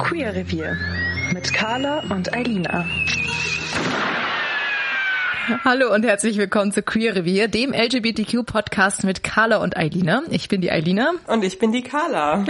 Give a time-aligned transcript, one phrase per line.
[0.00, 0.76] Queer Revier
[1.32, 2.84] mit Carla und Eilina.
[5.64, 10.22] Hallo und herzlich willkommen zu Queer Revier, dem LGBTQ-Podcast mit Carla und Eilina.
[10.30, 11.12] Ich bin die Eilina.
[11.26, 12.44] Und ich bin die Carla.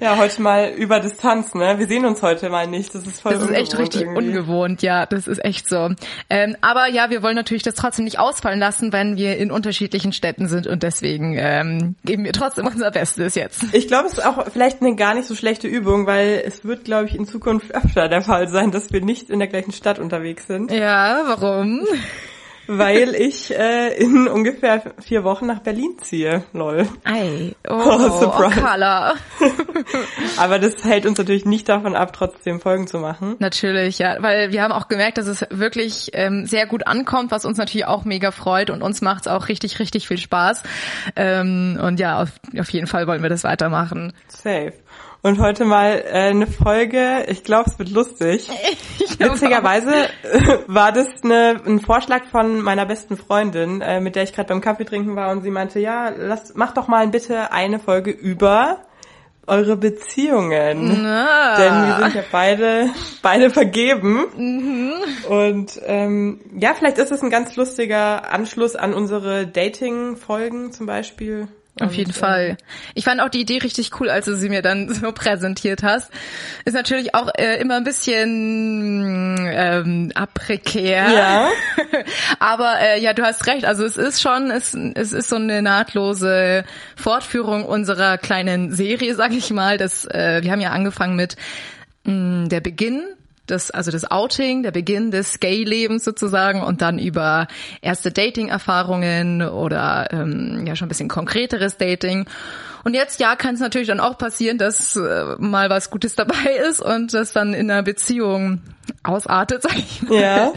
[0.00, 1.78] ja, heute mal über Distanz, ne?
[1.78, 2.94] Wir sehen uns heute mal nicht.
[2.94, 4.28] Das ist voll Das ist echt richtig irgendwie.
[4.28, 5.90] ungewohnt, ja, das ist echt so.
[6.30, 10.12] Ähm, aber ja, wir wollen natürlich das trotzdem nicht ausfallen lassen, wenn wir in unterschiedlichen
[10.12, 13.64] Städten sind und deswegen ähm, geben wir trotzdem unser Bestes jetzt.
[13.72, 16.84] Ich glaube, es ist auch vielleicht eine gar nicht so schlechte Übung, weil es wird,
[16.84, 19.98] glaube ich, in Zukunft öfter der Fall sein, dass wir nicht in der gleichen Stadt
[19.98, 20.70] unterwegs sind.
[20.70, 21.80] Ja, warum?
[22.66, 26.44] Weil ich äh, in ungefähr vier Wochen nach Berlin ziehe.
[26.52, 26.88] Lol.
[27.04, 28.60] Ei, oh, Oh, oh, surprise.
[28.60, 29.14] Carla.
[30.38, 33.36] Aber das hält uns natürlich nicht davon ab, trotzdem Folgen zu machen.
[33.38, 37.44] Natürlich, ja, weil wir haben auch gemerkt, dass es wirklich ähm, sehr gut ankommt, was
[37.44, 40.62] uns natürlich auch mega freut und uns macht es auch richtig, richtig viel Spaß.
[41.16, 44.12] Ähm, und ja, auf, auf jeden Fall wollen wir das weitermachen.
[44.28, 44.72] Safe.
[45.24, 48.46] Und heute mal äh, eine Folge, ich glaube, es wird lustig.
[49.18, 49.90] Witzigerweise
[50.22, 54.48] äh, war das eine, ein Vorschlag von meiner besten Freundin, äh, mit der ich gerade
[54.50, 58.10] beim Kaffee trinken war und sie meinte, ja, lass, mach doch mal bitte eine Folge
[58.10, 58.82] über
[59.46, 61.02] eure Beziehungen.
[61.02, 61.56] Na.
[61.56, 62.90] Denn wir sind ja beide,
[63.22, 64.26] beide vergeben.
[65.30, 71.48] Und ähm, ja, vielleicht ist es ein ganz lustiger Anschluss an unsere Dating-Folgen zum Beispiel.
[71.80, 72.56] Auf jeden äh, Fall.
[72.94, 76.10] Ich fand auch die Idee richtig cool, als du sie mir dann so präsentiert hast.
[76.64, 81.10] Ist natürlich auch äh, immer ein bisschen ähm, aprekär.
[81.10, 81.48] Ja.
[82.38, 83.64] Aber äh, ja, du hast recht.
[83.64, 86.64] Also es ist schon, es, es ist so eine nahtlose
[86.96, 89.76] Fortführung unserer kleinen Serie, sag ich mal.
[89.76, 91.36] Das, äh, wir haben ja angefangen mit
[92.04, 93.02] mh, der Beginn
[93.46, 97.46] das, also das Outing, der Beginn des Gay-Lebens sozusagen und dann über
[97.82, 102.26] erste Dating-Erfahrungen oder ähm, ja schon ein bisschen konkreteres Dating.
[102.84, 106.50] Und jetzt, ja, kann es natürlich dann auch passieren, dass äh, mal was Gutes dabei
[106.68, 108.60] ist und das dann in einer Beziehung
[109.02, 110.20] ausartet, sag ich mal.
[110.20, 110.52] Ja.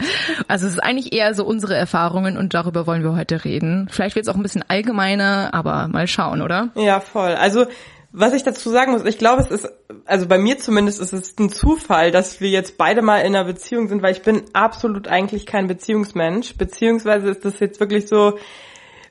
[0.46, 3.88] Also es ist eigentlich eher so unsere Erfahrungen und darüber wollen wir heute reden.
[3.90, 6.68] Vielleicht wird es auch ein bisschen allgemeiner, aber mal schauen, oder?
[6.74, 7.34] Ja, voll.
[7.34, 7.66] Also
[8.10, 9.68] was ich dazu sagen muss, ich glaube, es ist,
[10.06, 13.44] also bei mir zumindest ist es ein Zufall, dass wir jetzt beide mal in einer
[13.44, 16.56] Beziehung sind, weil ich bin absolut eigentlich kein Beziehungsmensch.
[16.56, 18.38] Beziehungsweise ist das jetzt wirklich so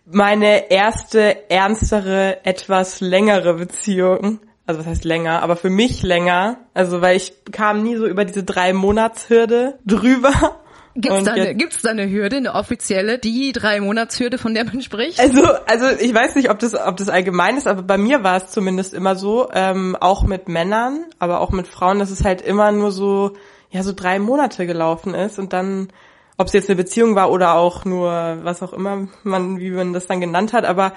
[0.06, 4.40] meine erste ernstere, etwas längere Beziehung.
[4.66, 6.58] Also was heißt länger, aber für mich länger.
[6.74, 10.60] Also weil ich kam nie so über diese drei Monatshürde drüber.
[11.00, 14.82] Gibt's da, eine, gibt's da eine Hürde, eine offizielle, die drei Monatshürde, von der man
[14.82, 15.20] spricht?
[15.20, 18.38] Also, also ich weiß nicht, ob das, ob das allgemein ist, aber bei mir war
[18.38, 22.42] es zumindest immer so, ähm, auch mit Männern, aber auch mit Frauen, dass es halt
[22.42, 23.34] immer nur so,
[23.70, 25.90] ja, so drei Monate gelaufen ist und dann,
[26.38, 29.94] ob es jetzt eine Beziehung war oder auch nur, was auch immer man, wie man
[29.94, 30.94] das dann genannt hat, aber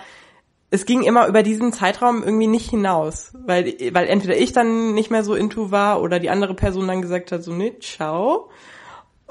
[0.70, 5.10] es ging immer über diesen Zeitraum irgendwie nicht hinaus, weil, weil entweder ich dann nicht
[5.10, 8.48] mehr so into war oder die andere Person dann gesagt hat, so, nee, ciao.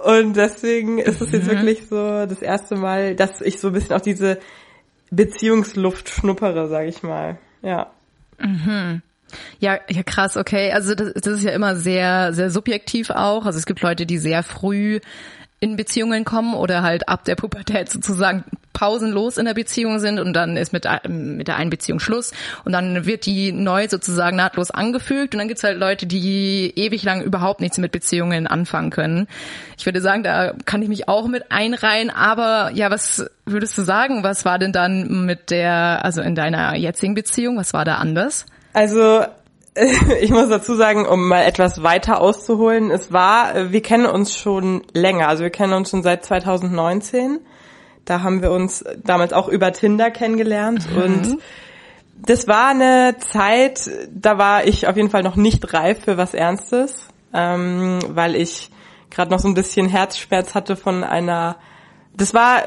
[0.03, 3.95] Und deswegen ist es jetzt wirklich so das erste Mal, dass ich so ein bisschen
[3.95, 4.39] auf diese
[5.11, 7.37] Beziehungsluft schnuppere, sag ich mal.
[7.61, 7.91] Ja.
[9.59, 10.71] Ja, ja, krass, okay.
[10.71, 13.45] Also das, das ist ja immer sehr, sehr subjektiv auch.
[13.45, 14.99] Also es gibt Leute, die sehr früh
[15.59, 20.31] in Beziehungen kommen oder halt ab der Pubertät sozusagen pausenlos in der Beziehung sind und
[20.31, 22.31] dann ist mit, ein- mit der einen Beziehung Schluss
[22.63, 27.03] und dann wird die neu sozusagen nahtlos angefügt und dann gibt's halt Leute, die ewig
[27.03, 29.27] lang überhaupt nichts mit Beziehungen anfangen können.
[29.77, 33.81] Ich würde sagen, da kann ich mich auch mit einreihen, aber ja, was würdest du
[33.81, 37.95] sagen, was war denn dann mit der, also in deiner jetzigen Beziehung, was war da
[37.95, 38.45] anders?
[38.71, 39.25] Also
[40.22, 44.84] ich muss dazu sagen, um mal etwas weiter auszuholen, es war, wir kennen uns schon
[44.94, 47.40] länger, also wir kennen uns schon seit 2019.
[48.06, 51.38] Da haben wir uns damals auch über Tinder kennengelernt und
[52.16, 56.34] das war eine Zeit, da war ich auf jeden Fall noch nicht reif für was
[56.34, 58.72] Ernstes, ähm, weil ich
[59.09, 61.57] gerade noch so ein bisschen Herzschmerz hatte von einer.
[62.16, 62.63] Das war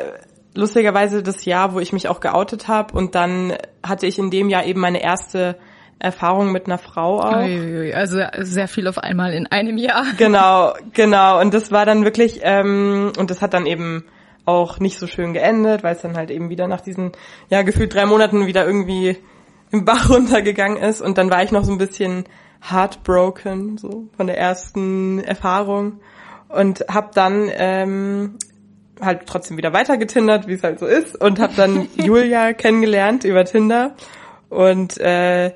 [0.54, 4.48] lustigerweise das Jahr, wo ich mich auch geoutet habe und dann hatte ich in dem
[4.48, 5.58] Jahr eben meine erste
[6.02, 7.36] Erfahrung mit einer Frau auch.
[7.36, 10.04] Uiuiui, Also sehr viel auf einmal in einem Jahr.
[10.18, 11.40] Genau, genau.
[11.40, 14.04] Und das war dann wirklich, ähm, und das hat dann eben
[14.44, 17.12] auch nicht so schön geendet, weil es dann halt eben wieder nach diesen,
[17.48, 19.16] ja, gefühlt drei Monaten wieder irgendwie
[19.70, 21.00] im Bach runtergegangen ist.
[21.00, 22.24] Und dann war ich noch so ein bisschen
[22.60, 26.00] heartbroken, so von der ersten Erfahrung.
[26.48, 28.38] Und hab dann ähm,
[29.00, 31.20] halt trotzdem wieder weiter getindert, wie es halt so ist.
[31.20, 33.94] Und hab dann Julia kennengelernt über Tinder.
[34.48, 35.52] Und äh,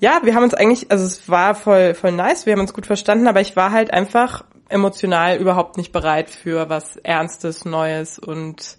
[0.00, 2.86] ja, wir haben uns eigentlich, also es war voll, voll nice, wir haben uns gut
[2.86, 8.78] verstanden, aber ich war halt einfach emotional überhaupt nicht bereit für was Ernstes, Neues und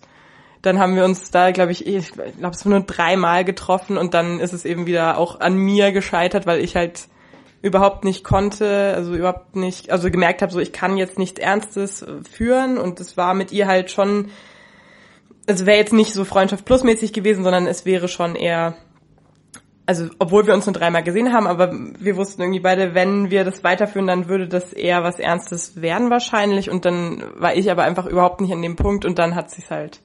[0.62, 4.14] dann haben wir uns da, glaube ich, ich glaube, es war nur dreimal getroffen und
[4.14, 7.08] dann ist es eben wieder auch an mir gescheitert, weil ich halt
[7.62, 12.06] überhaupt nicht konnte, also überhaupt nicht, also gemerkt habe, so ich kann jetzt nichts Ernstes
[12.30, 14.30] führen und es war mit ihr halt schon,
[15.46, 18.76] es wäre jetzt nicht so Freundschaft plusmäßig gewesen, sondern es wäre schon eher,
[19.90, 23.44] also obwohl wir uns nur dreimal gesehen haben, aber wir wussten irgendwie beide, wenn wir
[23.44, 26.70] das weiterführen, dann würde das eher was Ernstes werden wahrscheinlich.
[26.70, 29.72] Und dann war ich aber einfach überhaupt nicht an dem Punkt und dann hat sich
[29.72, 30.00] halt,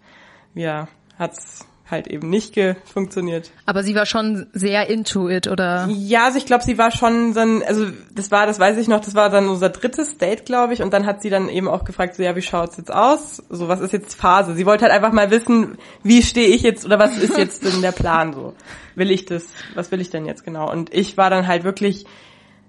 [0.54, 0.88] ja,
[1.18, 3.50] hat's halt eben nicht funktioniert.
[3.66, 5.86] Aber sie war schon sehr into it, oder?
[5.90, 9.00] Ja, also ich glaube, sie war schon dann, also das war, das weiß ich noch,
[9.00, 11.84] das war dann unser drittes Date, glaube ich, und dann hat sie dann eben auch
[11.84, 13.42] gefragt, so ja, wie schaut's jetzt aus?
[13.50, 14.54] So, was ist jetzt Phase?
[14.54, 17.82] Sie wollte halt einfach mal wissen, wie stehe ich jetzt oder was ist jetzt denn
[17.82, 18.54] der Plan so?
[18.94, 19.44] Will ich das,
[19.74, 20.70] was will ich denn jetzt genau?
[20.70, 22.06] Und ich war dann halt wirklich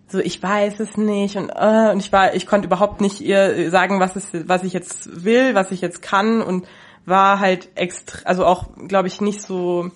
[0.08, 3.72] so, ich weiß es nicht und, äh, und ich war, ich konnte überhaupt nicht ihr
[3.72, 6.68] sagen, was ist, was ich jetzt will, was ich jetzt kann und
[7.06, 9.92] war halt extra, also auch, glaube ich, nicht so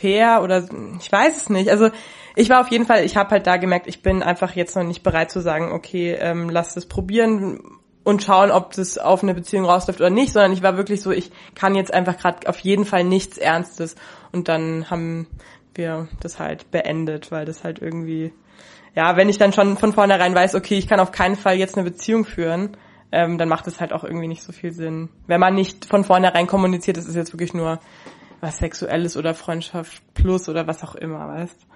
[0.00, 0.68] fair oder
[1.00, 1.70] ich weiß es nicht.
[1.70, 1.90] Also
[2.34, 4.84] ich war auf jeden Fall, ich habe halt da gemerkt, ich bin einfach jetzt noch
[4.84, 7.60] nicht bereit zu sagen, okay, ähm, lass das probieren
[8.04, 11.10] und schauen, ob das auf eine Beziehung rausläuft oder nicht, sondern ich war wirklich so,
[11.10, 13.96] ich kann jetzt einfach gerade auf jeden Fall nichts Ernstes
[14.32, 15.26] und dann haben
[15.74, 18.32] wir das halt beendet, weil das halt irgendwie,
[18.94, 21.76] ja, wenn ich dann schon von vornherein weiß, okay, ich kann auf keinen Fall jetzt
[21.76, 22.76] eine Beziehung führen,
[23.12, 25.08] ähm, dann macht es halt auch irgendwie nicht so viel Sinn.
[25.26, 27.80] Wenn man nicht von vornherein kommuniziert, es ist jetzt wirklich nur
[28.40, 31.66] was Sexuelles oder Freundschaft plus oder was auch immer, weißt.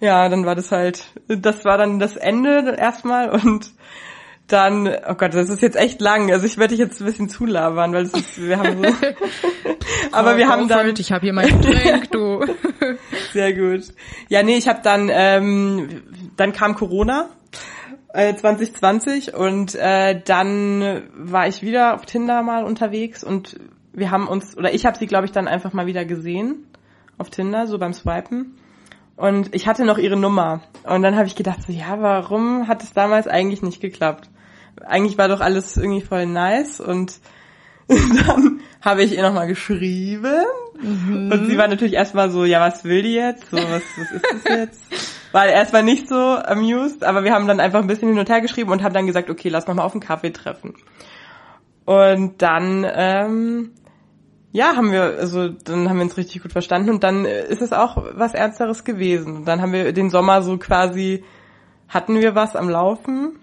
[0.00, 3.72] Ja, dann war das halt, das war dann das Ende erstmal und
[4.48, 6.30] dann, oh Gott, das ist jetzt echt lang.
[6.30, 8.92] Also ich werde dich jetzt ein bisschen zulabern, weil es ist, wir haben so.
[10.12, 10.92] aber wir haben dann.
[10.98, 12.44] Ich habe hier mein Getränk, du.
[13.32, 13.84] Sehr gut.
[14.28, 16.02] Ja, nee, ich habe dann, ähm,
[16.36, 17.30] dann kam Corona
[18.12, 23.58] 2020 äh, und äh, dann war ich wieder auf Tinder mal unterwegs und
[23.92, 26.66] wir haben uns, oder ich habe sie, glaube ich, dann einfach mal wieder gesehen
[27.18, 28.56] auf Tinder, so beim Swipen.
[29.16, 30.62] Und ich hatte noch ihre Nummer.
[30.84, 34.30] Und dann habe ich gedacht, so, ja, warum hat es damals eigentlich nicht geklappt?
[34.84, 37.20] Eigentlich war doch alles irgendwie voll nice und
[37.88, 40.44] dann habe ich ihr nochmal geschrieben.
[40.82, 41.30] Mhm.
[41.32, 43.48] Und sie war natürlich erstmal so, ja, was will die jetzt?
[43.50, 44.82] So, was, was ist das jetzt?
[45.32, 48.40] War erstmal nicht so amused, aber wir haben dann einfach ein bisschen hin und her
[48.40, 50.74] geschrieben und haben dann gesagt, okay, lass nochmal auf einen Kaffee treffen.
[51.84, 53.70] Und dann, ähm,
[54.50, 57.72] ja, haben wir, also dann haben wir uns richtig gut verstanden und dann ist es
[57.72, 59.36] auch was Ernsteres gewesen.
[59.36, 61.24] Und dann haben wir den Sommer so quasi,
[61.88, 63.38] hatten wir was am Laufen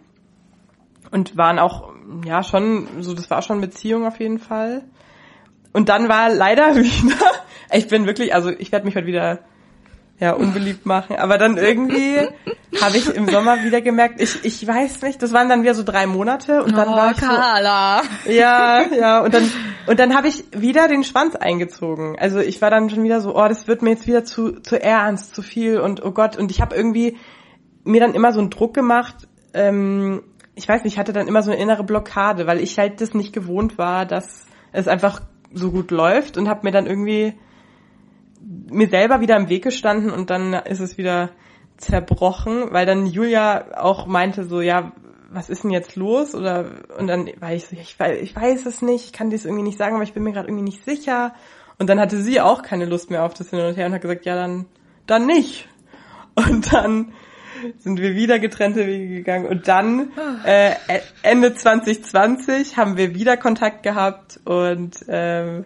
[1.12, 1.92] und waren auch,
[2.26, 4.84] ja, schon, so, das war schon Beziehung auf jeden Fall.
[5.74, 7.32] Und dann war leider wieder,
[7.72, 9.40] ich bin wirklich, also ich werde mich heute wieder
[10.20, 11.16] ja, unbeliebt machen.
[11.16, 12.20] Aber dann irgendwie
[12.82, 15.84] habe ich im Sommer wieder gemerkt, ich, ich weiß nicht, das waren dann wieder so
[15.84, 18.02] drei Monate und dann oh, war ich Carla.
[18.26, 19.50] So, ja, ja, und dann
[19.88, 22.18] und dann habe ich wieder den Schwanz eingezogen.
[22.20, 24.82] Also ich war dann schon wieder so, oh, das wird mir jetzt wieder zu zu
[24.82, 27.18] ernst, zu viel und oh Gott und ich habe irgendwie
[27.86, 29.16] mir dann immer so einen Druck gemacht.
[29.54, 30.22] Ähm,
[30.56, 33.14] ich weiß nicht, ich hatte dann immer so eine innere Blockade, weil ich halt das
[33.14, 35.22] nicht gewohnt war, dass es einfach
[35.54, 37.34] so gut läuft und habe mir dann irgendwie
[38.42, 41.30] mir selber wieder im Weg gestanden und dann ist es wieder
[41.78, 44.92] zerbrochen, weil dann Julia auch meinte so, ja,
[45.32, 46.36] was ist denn jetzt los?
[46.36, 49.46] Oder und dann war ich so, ich, weiß, ich weiß es nicht, ich kann das
[49.46, 51.34] irgendwie nicht sagen, aber ich bin mir gerade irgendwie nicht sicher.
[51.78, 54.02] Und dann hatte sie auch keine Lust mehr auf das Hin und Her und hat
[54.02, 54.66] gesagt, ja, dann,
[55.06, 55.68] dann nicht.
[56.36, 57.14] Und dann
[57.80, 60.12] sind wir wieder getrennte Wege gegangen und dann
[60.46, 60.74] äh,
[61.24, 65.64] Ende 2020 haben wir wieder Kontakt gehabt und äh,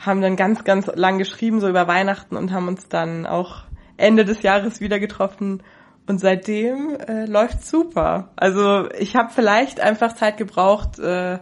[0.00, 3.64] haben dann ganz, ganz lang geschrieben, so über Weihnachten und haben uns dann auch
[3.96, 5.62] Ende des Jahres wieder getroffen.
[6.06, 8.30] Und seitdem äh, läuft super.
[8.34, 11.38] Also ich habe vielleicht einfach Zeit gebraucht, äh,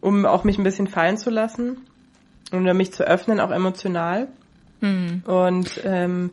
[0.00, 1.86] um auch mich ein bisschen fallen zu lassen
[2.50, 4.28] und um mich zu öffnen, auch emotional.
[4.80, 5.22] Mhm.
[5.24, 6.30] Und ähm,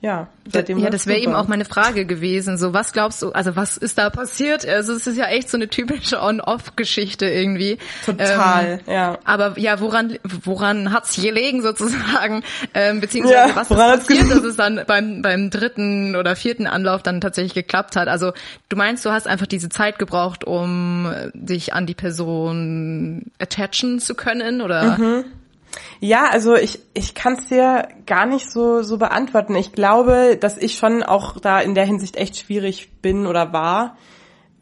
[0.00, 2.56] ja, seitdem ja, das wäre eben auch meine Frage gewesen.
[2.56, 4.64] So, was glaubst du, also was ist da passiert?
[4.64, 7.78] Also es ist ja echt so eine typische On-Off-Geschichte irgendwie.
[8.06, 9.18] Total, ähm, ja.
[9.24, 12.44] Aber ja, woran woran hat's gelegen sozusagen?
[12.74, 17.02] Ähm, beziehungsweise ja, was ist passiert, dass es dann beim beim dritten oder vierten Anlauf
[17.02, 18.06] dann tatsächlich geklappt hat?
[18.06, 18.32] Also
[18.68, 24.14] du meinst, du hast einfach diese Zeit gebraucht, um dich an die Person attachen zu
[24.14, 24.96] können, oder?
[24.96, 25.24] Mhm.
[26.00, 29.54] Ja, also ich, ich kann es dir gar nicht so, so beantworten.
[29.54, 33.96] Ich glaube, dass ich schon auch da in der Hinsicht echt schwierig bin oder war,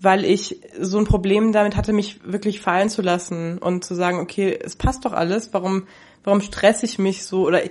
[0.01, 4.21] weil ich so ein Problem damit hatte, mich wirklich fallen zu lassen und zu sagen,
[4.21, 5.87] okay, es passt doch alles, warum,
[6.25, 7.63] warum stresse ich mich so oder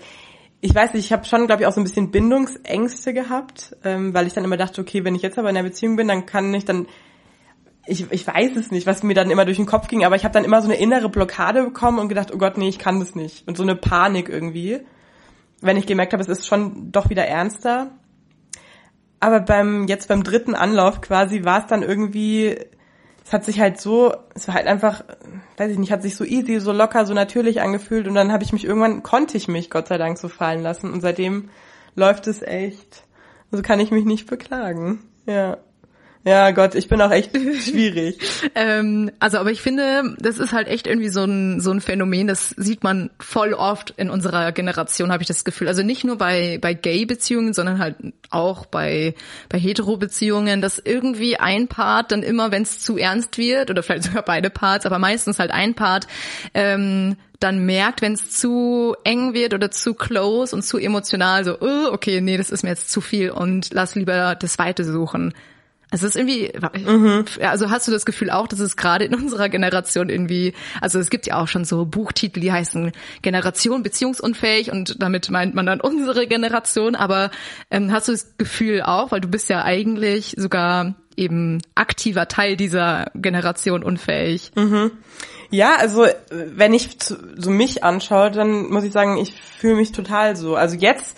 [0.62, 4.16] ich weiß nicht, ich habe schon, glaube ich, auch so ein bisschen Bindungsängste gehabt, ähm,
[4.16, 6.26] weil ich dann immer dachte, okay, wenn ich jetzt aber in einer Beziehung bin, dann
[6.26, 6.88] kann ich dann
[7.88, 10.24] ich, ich weiß es nicht, was mir dann immer durch den Kopf ging, aber ich
[10.24, 13.00] habe dann immer so eine innere Blockade bekommen und gedacht, oh Gott, nee, ich kann
[13.00, 13.48] das nicht.
[13.48, 14.82] Und so eine Panik irgendwie,
[15.62, 17.92] wenn ich gemerkt habe, es ist schon doch wieder ernster.
[19.20, 22.58] aber beim, jetzt beim dritten Anlauf quasi war es dann irgendwie,
[23.24, 25.04] es hat sich halt so, es war halt einfach,
[25.58, 28.44] weiß ich nicht, hat sich so easy, so locker, so natürlich angefühlt und dann habe
[28.44, 31.50] ich mich irgendwann, konnte ich mich Gott sei Dank so fallen lassen und seitdem
[31.96, 33.04] läuft es echt.
[33.52, 35.04] Also kann ich mich nicht beklagen.
[35.26, 35.58] Ja.
[36.28, 38.18] Ja, Gott, ich bin auch echt schwierig.
[38.56, 42.26] ähm, also, aber ich finde, das ist halt echt irgendwie so ein, so ein Phänomen,
[42.26, 45.68] das sieht man voll oft in unserer Generation, habe ich das Gefühl.
[45.68, 47.98] Also nicht nur bei, bei Gay-Beziehungen, sondern halt
[48.32, 49.14] auch bei,
[49.50, 54.06] bei Hetero-Beziehungen, dass irgendwie ein Part dann immer, wenn es zu ernst wird, oder vielleicht
[54.06, 56.08] sogar beide Parts, aber meistens halt ein Part,
[56.56, 61.60] ähm, dann merkt, wenn es zu eng wird oder zu close und zu emotional, so,
[61.60, 65.32] oh, okay, nee, das ist mir jetzt zu viel und lass lieber das Weite suchen.
[65.96, 66.52] Also es ist irgendwie,
[66.86, 67.24] mhm.
[67.40, 71.10] also hast du das Gefühl auch, dass es gerade in unserer Generation irgendwie, also es
[71.10, 75.80] gibt ja auch schon so Buchtitel, die heißen Generation beziehungsunfähig und damit meint man dann
[75.80, 77.32] unsere Generation, aber
[77.72, 82.58] ähm, hast du das Gefühl auch, weil du bist ja eigentlich sogar eben aktiver Teil
[82.58, 84.52] dieser Generation unfähig.
[84.56, 84.92] Mhm.
[85.50, 90.36] Ja, also wenn ich so mich anschaue, dann muss ich sagen, ich fühle mich total
[90.36, 90.58] so.
[90.58, 91.16] Also jetzt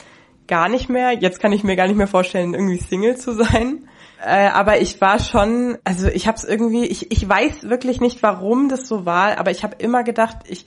[0.48, 3.88] gar nicht mehr, jetzt kann ich mir gar nicht mehr vorstellen, irgendwie Single zu sein.
[4.24, 8.24] Äh, aber ich war schon, also ich habe es irgendwie, ich, ich weiß wirklich nicht,
[8.24, 10.66] warum das so war, aber ich habe immer gedacht, ich,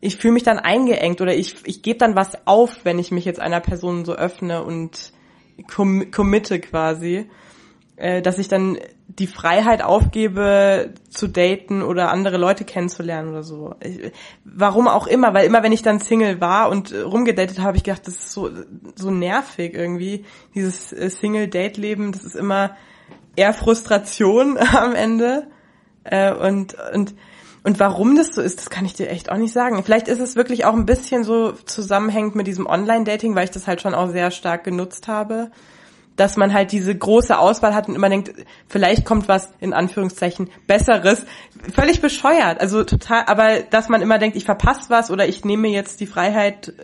[0.00, 3.24] ich fühle mich dann eingeengt oder ich, ich gebe dann was auf, wenn ich mich
[3.24, 5.12] jetzt einer Person so öffne und
[5.72, 7.30] com committe quasi,
[8.02, 13.76] äh, dass ich dann die Freiheit aufgebe zu daten oder andere Leute kennenzulernen oder so.
[13.80, 14.10] Ich,
[14.44, 18.08] warum auch immer, weil immer wenn ich dann Single war und rumgedatet habe, ich gedacht,
[18.08, 18.50] das ist so
[18.96, 22.74] so nervig irgendwie dieses äh, Single Date Leben, das ist immer
[23.36, 25.46] eher Frustration am Ende
[26.02, 27.14] äh, und und
[27.62, 29.80] und warum das so ist, das kann ich dir echt auch nicht sagen.
[29.84, 33.68] Vielleicht ist es wirklich auch ein bisschen so zusammenhängend mit diesem Online-Dating, weil ich das
[33.68, 35.52] halt schon auch sehr stark genutzt habe
[36.16, 38.32] dass man halt diese große Auswahl hat und immer denkt,
[38.68, 41.24] vielleicht kommt was in Anführungszeichen Besseres.
[41.74, 45.68] Völlig bescheuert, also total, aber dass man immer denkt, ich verpasse was oder ich nehme
[45.68, 46.74] jetzt die Freiheit,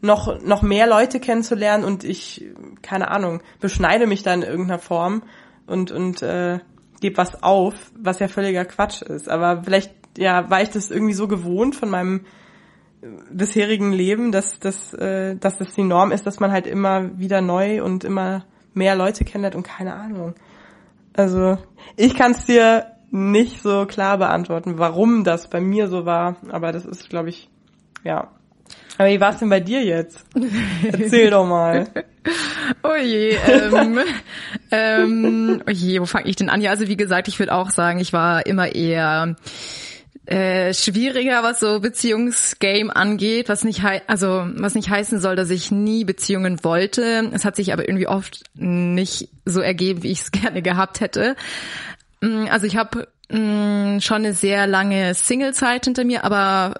[0.00, 2.44] noch, noch mehr Leute kennenzulernen und ich,
[2.82, 5.22] keine Ahnung, beschneide mich da in irgendeiner Form
[5.66, 6.60] und, und äh,
[7.00, 9.28] gebe was auf, was ja völliger Quatsch ist.
[9.28, 12.24] Aber vielleicht, ja, war ich das irgendwie so gewohnt von meinem
[13.30, 17.40] bisherigen Leben, dass, dass, äh, dass das die Norm ist, dass man halt immer wieder
[17.40, 18.44] neu und immer
[18.74, 20.34] mehr Leute kennenlernt und keine Ahnung.
[21.14, 21.58] Also
[21.96, 26.72] ich kann es dir nicht so klar beantworten, warum das bei mir so war, aber
[26.72, 27.48] das ist, glaube ich,
[28.04, 28.28] ja.
[28.98, 30.24] Aber wie war es denn bei dir jetzt?
[30.84, 31.88] Erzähl doch mal.
[32.82, 33.98] Oh je, ähm,
[34.70, 36.60] ähm, oh je, wo fange ich denn an?
[36.60, 39.34] Ja, also wie gesagt, ich würde auch sagen, ich war immer eher
[40.28, 45.70] äh, schwieriger, was so Beziehungsgame angeht, was nicht also was nicht heißen soll, dass ich
[45.70, 47.30] nie Beziehungen wollte.
[47.32, 51.34] Es hat sich aber irgendwie oft nicht so ergeben, wie ich es gerne gehabt hätte.
[52.20, 56.74] Mm, also ich habe mm, schon eine sehr lange Singlezeit hinter mir, aber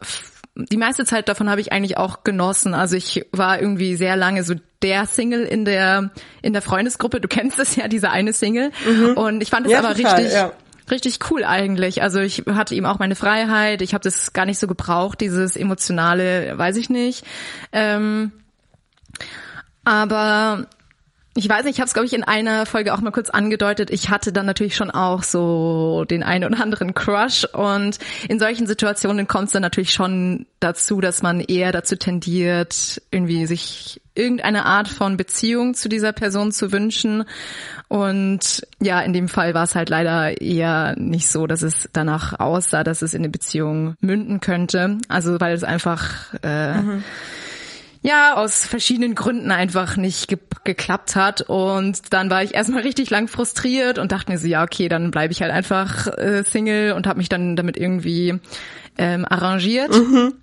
[0.55, 2.75] die meiste Zeit davon habe ich eigentlich auch genossen.
[2.75, 6.11] Also ich war irgendwie sehr lange so der Single in der
[6.43, 7.23] in der Freundesgruppe.
[7.23, 8.73] Du kennst es ja, diese eine Single.
[8.87, 9.17] Mhm.
[9.17, 10.53] Und ich fand es ja, aber total, richtig ja
[10.91, 12.03] richtig cool eigentlich.
[12.03, 13.83] Also ich hatte ihm auch meine Freiheit.
[13.83, 17.25] Ich habe das gar nicht so gebraucht, dieses emotionale, weiß ich nicht.
[17.73, 18.33] Ähm,
[19.85, 20.67] aber
[21.39, 23.91] ich weiß nicht, ich habe es, glaube ich, in einer Folge auch mal kurz angedeutet.
[23.91, 27.45] Ich hatte dann natürlich schon auch so den einen oder anderen Crush.
[27.45, 33.01] Und in solchen Situationen kommt es dann natürlich schon dazu, dass man eher dazu tendiert,
[33.13, 37.25] irgendwie sich irgendeine Art von Beziehung zu dieser Person zu wünschen.
[37.87, 42.41] Und ja, in dem Fall war es halt leider eher nicht so, dass es danach
[42.41, 44.99] aussah, dass es in eine Beziehung münden könnte.
[45.07, 47.05] Also weil es einfach äh, mhm
[48.03, 51.43] ja, aus verschiedenen Gründen einfach nicht ge geklappt hat.
[51.43, 55.11] Und dann war ich erstmal richtig lang frustriert und dachte mir so, ja, okay, dann
[55.11, 58.39] bleibe ich halt einfach äh, Single und habe mich dann damit irgendwie
[58.99, 59.91] ähm, arrangiert.
[59.91, 60.35] Mhm.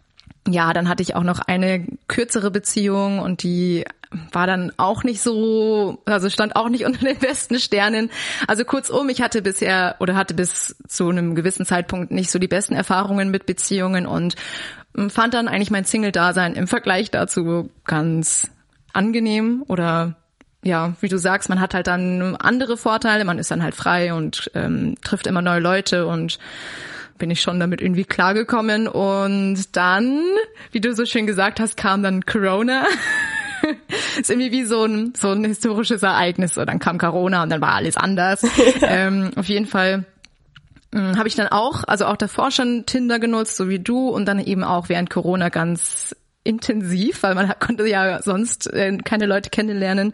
[0.47, 3.83] Ja, dann hatte ich auch noch eine kürzere Beziehung und die
[4.31, 8.11] war dann auch nicht so, also stand auch nicht unter den besten Sternen.
[8.47, 12.47] Also kurzum, ich hatte bisher oder hatte bis zu einem gewissen Zeitpunkt nicht so die
[12.47, 14.35] besten Erfahrungen mit Beziehungen und
[15.09, 18.49] fand dann eigentlich mein Single-Dasein im Vergleich dazu ganz
[18.93, 20.15] angenehm oder
[20.63, 24.13] ja, wie du sagst, man hat halt dann andere Vorteile, man ist dann halt frei
[24.13, 26.39] und ähm, trifft immer neue Leute und
[27.17, 28.87] bin ich schon damit irgendwie klargekommen.
[28.87, 30.21] Und dann,
[30.71, 32.85] wie du so schön gesagt hast, kam dann Corona.
[34.19, 36.53] ist irgendwie wie so ein, so ein historisches Ereignis.
[36.53, 38.43] So, dann kam Corona und dann war alles anders.
[38.81, 40.05] ähm, auf jeden Fall
[40.93, 44.25] hm, habe ich dann auch, also auch davor schon Tinder genutzt, so wie du, und
[44.25, 49.49] dann eben auch während Corona ganz intensiv, weil man konnte ja sonst äh, keine Leute
[49.49, 50.13] kennenlernen.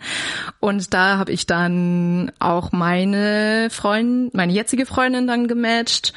[0.60, 6.14] Und da habe ich dann auch meine Freundin, meine jetzige Freundin dann gematcht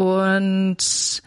[0.00, 1.22] und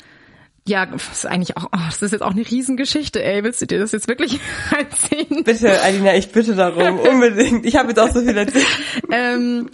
[0.66, 3.44] ja, das ist eigentlich auch, oh, das ist jetzt auch eine Riesengeschichte, ey.
[3.44, 4.40] Willst du dir das jetzt wirklich
[4.76, 5.44] erzählen?
[5.44, 7.68] Bitte, Alina, ich bitte darum, unbedingt.
[7.68, 8.66] Ich habe jetzt auch so viel erzählt.
[9.12, 9.70] ähm,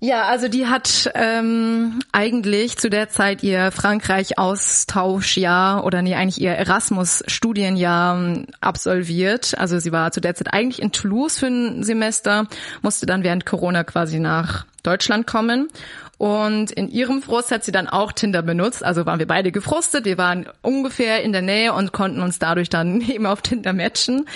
[0.00, 6.52] ja, also die hat ähm, eigentlich zu der Zeit ihr Frankreich-Austauschjahr oder nee, eigentlich ihr
[6.52, 9.56] Erasmus-Studienjahr ähm, absolviert.
[9.56, 12.48] Also sie war zu der Zeit eigentlich in Toulouse für ein Semester,
[12.82, 15.70] musste dann während Corona quasi nach Deutschland kommen
[16.18, 18.84] und in ihrem Frust hat sie dann auch Tinder benutzt.
[18.84, 20.04] Also waren wir beide gefrustet.
[20.04, 24.26] Wir waren ungefähr in der Nähe und konnten uns dadurch dann eben auf Tinder matchen.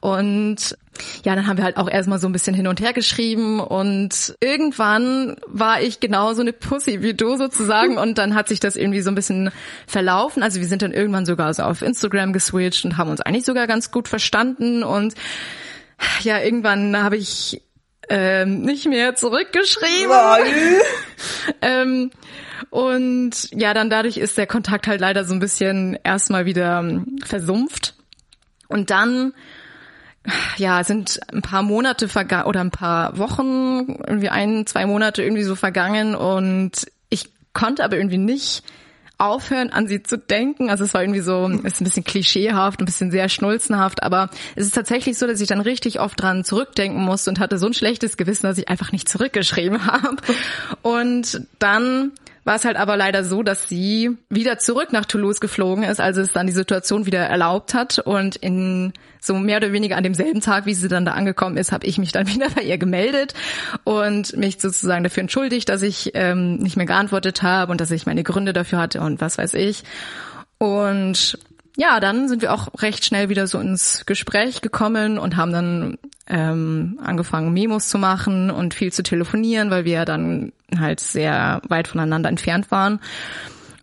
[0.00, 0.76] Und
[1.24, 4.34] ja, dann haben wir halt auch erstmal so ein bisschen hin und her geschrieben und
[4.40, 8.76] irgendwann war ich genau so eine Pussy wie du sozusagen und dann hat sich das
[8.76, 9.50] irgendwie so ein bisschen
[9.86, 10.42] verlaufen.
[10.42, 13.66] Also wir sind dann irgendwann sogar so auf Instagram geswitcht und haben uns eigentlich sogar
[13.66, 15.12] ganz gut verstanden und
[16.22, 17.60] ja, irgendwann habe ich
[18.08, 20.10] ähm, nicht mehr zurückgeschrieben.
[21.62, 22.10] ähm,
[22.70, 27.18] und ja, dann dadurch ist der Kontakt halt leider so ein bisschen erstmal wieder ähm,
[27.24, 27.94] versumpft.
[28.68, 29.32] Und dann
[30.56, 35.44] ja, sind ein paar Monate vergangen oder ein paar Wochen, irgendwie ein, zwei Monate irgendwie
[35.44, 38.64] so vergangen und ich konnte aber irgendwie nicht
[39.18, 40.68] aufhören, an sie zu denken.
[40.68, 44.66] Also es war irgendwie so, ist ein bisschen klischeehaft, ein bisschen sehr schnulzenhaft, aber es
[44.66, 47.74] ist tatsächlich so, dass ich dann richtig oft dran zurückdenken musste und hatte so ein
[47.74, 50.16] schlechtes Gewissen, dass ich einfach nicht zurückgeschrieben habe.
[50.82, 52.12] Und dann
[52.46, 56.16] war es halt aber leider so, dass sie wieder zurück nach Toulouse geflogen ist, als
[56.16, 57.98] es dann die Situation wieder erlaubt hat.
[57.98, 61.72] Und in so mehr oder weniger an demselben Tag, wie sie dann da angekommen ist,
[61.72, 63.34] habe ich mich dann wieder bei ihr gemeldet
[63.82, 68.06] und mich sozusagen dafür entschuldigt, dass ich ähm, nicht mehr geantwortet habe und dass ich
[68.06, 69.82] meine Gründe dafür hatte und was weiß ich.
[70.58, 71.38] Und
[71.76, 75.98] ja, dann sind wir auch recht schnell wieder so ins Gespräch gekommen und haben dann
[76.26, 81.60] ähm, angefangen, Memos zu machen und viel zu telefonieren, weil wir ja dann halt sehr
[81.68, 83.00] weit voneinander entfernt waren.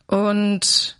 [0.08, 0.98] Und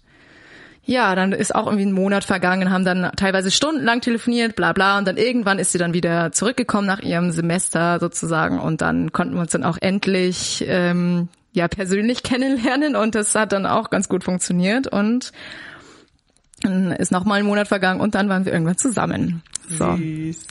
[0.86, 4.98] ja, dann ist auch irgendwie ein Monat vergangen, haben dann teilweise stundenlang telefoniert, bla bla,
[4.98, 8.60] und dann irgendwann ist sie dann wieder zurückgekommen nach ihrem Semester sozusagen.
[8.60, 12.96] Und dann konnten wir uns dann auch endlich ähm, ja persönlich kennenlernen.
[12.96, 14.88] Und das hat dann auch ganz gut funktioniert.
[14.88, 15.32] Und
[16.64, 19.44] dann ist noch mal ein Monat vergangen und dann waren wir irgendwann zusammen.
[19.68, 19.96] So.
[19.96, 20.48] Süß.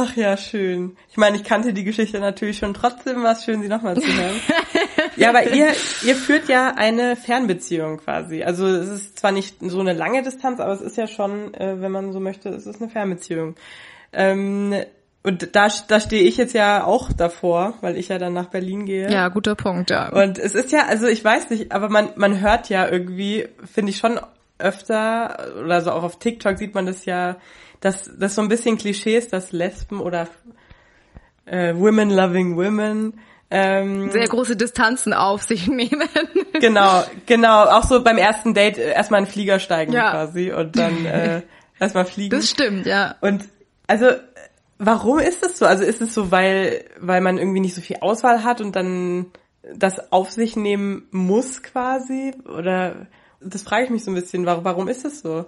[0.00, 0.96] Ach ja, schön.
[1.10, 2.72] Ich meine, ich kannte die Geschichte natürlich schon.
[2.72, 4.36] Trotzdem war es schön, sie nochmal zu hören.
[5.16, 5.72] ja, aber ihr,
[6.04, 8.44] ihr führt ja eine Fernbeziehung quasi.
[8.44, 11.80] Also es ist zwar nicht so eine lange Distanz, aber es ist ja schon, äh,
[11.80, 13.56] wenn man so möchte, es ist eine Fernbeziehung.
[14.12, 14.74] Ähm,
[15.24, 18.86] und da, da stehe ich jetzt ja auch davor, weil ich ja dann nach Berlin
[18.86, 19.10] gehe.
[19.10, 20.10] Ja, guter Punkt, ja.
[20.10, 23.90] Und es ist ja, also ich weiß nicht, aber man, man hört ja irgendwie, finde
[23.90, 24.20] ich schon
[24.58, 27.36] öfter, oder so auch auf TikTok sieht man das ja,
[27.80, 30.28] dass das so ein bisschen Klischee ist, dass Lesben oder
[31.46, 33.14] äh, Women loving Women
[33.50, 36.08] ähm, sehr große Distanzen auf sich nehmen.
[36.60, 37.64] genau, genau.
[37.64, 40.10] Auch so beim ersten Date erstmal in den Flieger steigen ja.
[40.10, 41.42] quasi und dann äh,
[41.80, 42.36] erstmal fliegen.
[42.36, 43.16] Das stimmt, ja.
[43.20, 43.44] Und
[43.86, 44.10] also
[44.78, 45.64] warum ist das so?
[45.64, 49.26] Also ist es so, weil weil man irgendwie nicht so viel Auswahl hat und dann
[49.74, 52.34] das auf sich nehmen muss quasi?
[52.46, 53.06] Oder
[53.40, 54.46] das frage ich mich so ein bisschen.
[54.46, 55.46] Warum, warum ist es so?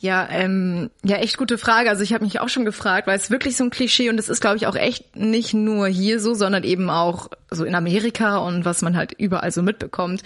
[0.00, 1.88] Ja, ähm, ja, echt gute Frage.
[1.88, 4.28] Also ich habe mich auch schon gefragt, weil es wirklich so ein Klischee und es
[4.28, 8.38] ist, glaube ich, auch echt nicht nur hier so, sondern eben auch so in Amerika
[8.38, 10.22] und was man halt überall so mitbekommt.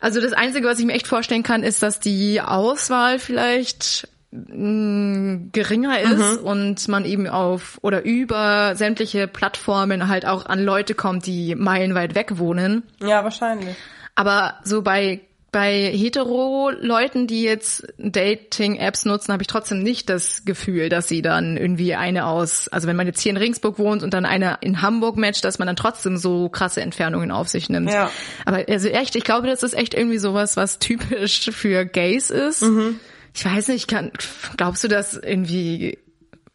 [0.00, 4.54] Also das Einzige, was ich mir echt vorstellen kann, ist, dass die Auswahl vielleicht mh,
[4.54, 6.46] mm, geringer ist mhm.
[6.46, 12.14] und man eben auf oder über sämtliche Plattformen halt auch an Leute kommt, die meilenweit
[12.14, 12.82] weg wohnen.
[13.00, 13.76] Ja, wahrscheinlich.
[14.14, 15.20] Aber so bei
[15.54, 21.56] bei hetero-Leuten, die jetzt Dating-Apps nutzen, habe ich trotzdem nicht das Gefühl, dass sie dann
[21.56, 24.82] irgendwie eine aus, also wenn man jetzt hier in Ringsburg wohnt und dann eine in
[24.82, 27.88] Hamburg matcht, dass man dann trotzdem so krasse Entfernungen auf sich nimmt.
[27.88, 28.10] Ja.
[28.44, 32.62] Aber also echt, ich glaube, das ist echt irgendwie sowas, was typisch für Gays ist.
[32.62, 32.98] Mhm.
[33.32, 34.10] Ich weiß nicht, kann,
[34.56, 35.98] glaubst du, dass irgendwie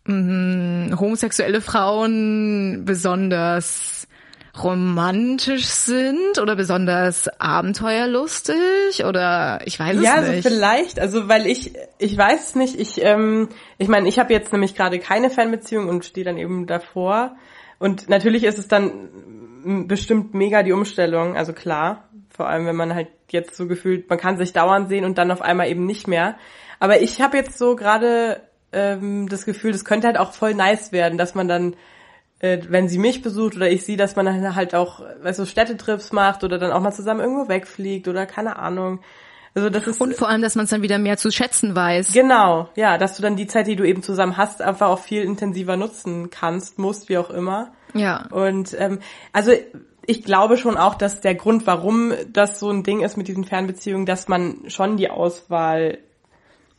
[0.04, 4.09] mh, homosexuelle Frauen besonders
[4.64, 10.28] romantisch sind oder besonders abenteuerlustig oder ich weiß es ja, nicht.
[10.28, 14.20] Ja, also vielleicht, also weil ich ich weiß es nicht, ich ähm, ich meine, ich
[14.20, 17.36] habe jetzt nämlich gerade keine Fanbeziehung und stehe dann eben davor
[17.80, 22.96] und natürlich ist es dann bestimmt mega die Umstellung, also klar, vor allem wenn man
[22.96, 26.08] halt jetzt so gefühlt, man kann sich dauernd sehen und dann auf einmal eben nicht
[26.08, 26.36] mehr.
[26.80, 28.42] Aber ich habe jetzt so gerade
[28.72, 31.76] ähm, das Gefühl, das könnte halt auch voll nice werden, dass man dann
[32.40, 35.46] äh, wenn sie mich besucht oder ich sie, dass man dann halt auch, weißt du,
[35.46, 39.00] Städtetrips macht oder dann auch mal zusammen irgendwo wegfliegt oder keine Ahnung.
[39.56, 42.14] Also das ist Und vor allem, dass man es dann wieder mehr zu schätzen weiß.
[42.14, 45.24] genau, ja, dass du dann die Zeit, die du eben zusammen hast, einfach auch viel
[45.24, 47.74] intensiver nutzen kannst, musst, wie auch immer.
[47.94, 48.28] Ja.
[48.30, 49.00] Und ähm,
[49.34, 49.52] also
[50.06, 53.44] ich glaube schon auch, dass der Grund, warum das so ein Ding ist mit diesen
[53.44, 55.98] Fernbeziehungen, dass man schon die Auswahl,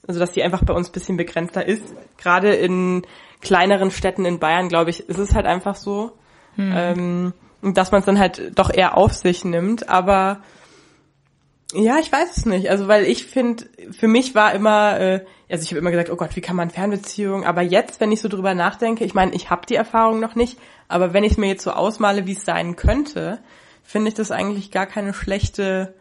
[0.07, 1.85] also dass die einfach bei uns ein bisschen begrenzter ist.
[2.19, 3.03] Gerade in
[3.41, 6.13] kleineren Städten in Bayern, glaube ich, ist es halt einfach so.
[6.59, 9.89] Ähm, und dass man es dann halt doch eher auf sich nimmt.
[9.89, 10.41] Aber
[11.73, 12.71] ja, ich weiß es nicht.
[12.71, 16.17] Also weil ich finde, für mich war immer, äh, also ich habe immer gesagt, oh
[16.17, 17.45] Gott, wie kann man Fernbeziehungen?
[17.45, 20.59] Aber jetzt, wenn ich so drüber nachdenke, ich meine, ich habe die Erfahrung noch nicht,
[20.89, 23.41] aber wenn ich mir jetzt so ausmale, wie es sein könnte,
[23.85, 25.95] finde ich das eigentlich gar keine schlechte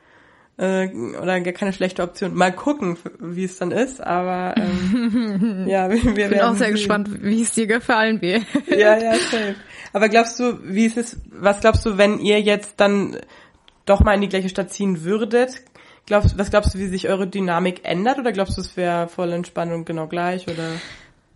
[0.59, 0.89] äh,
[1.21, 2.35] oder gar keine schlechte Option.
[2.35, 4.01] Mal gucken, wie es dann ist.
[4.01, 6.75] Aber ähm, ja, wir, wir Ich bin auch werden sehr sehen.
[6.75, 8.43] gespannt, wie es dir gefallen wird.
[8.67, 9.55] Ja, ja, safe.
[9.93, 13.17] Aber glaubst du, wie ist es, was glaubst du, wenn ihr jetzt dann
[13.85, 15.61] doch mal in die gleiche Stadt ziehen würdet?
[16.05, 18.19] Glaubst, was glaubst du, wie sich eure Dynamik ändert?
[18.19, 20.47] Oder glaubst du, es wäre voll entspannt und genau gleich?
[20.47, 20.69] Oder?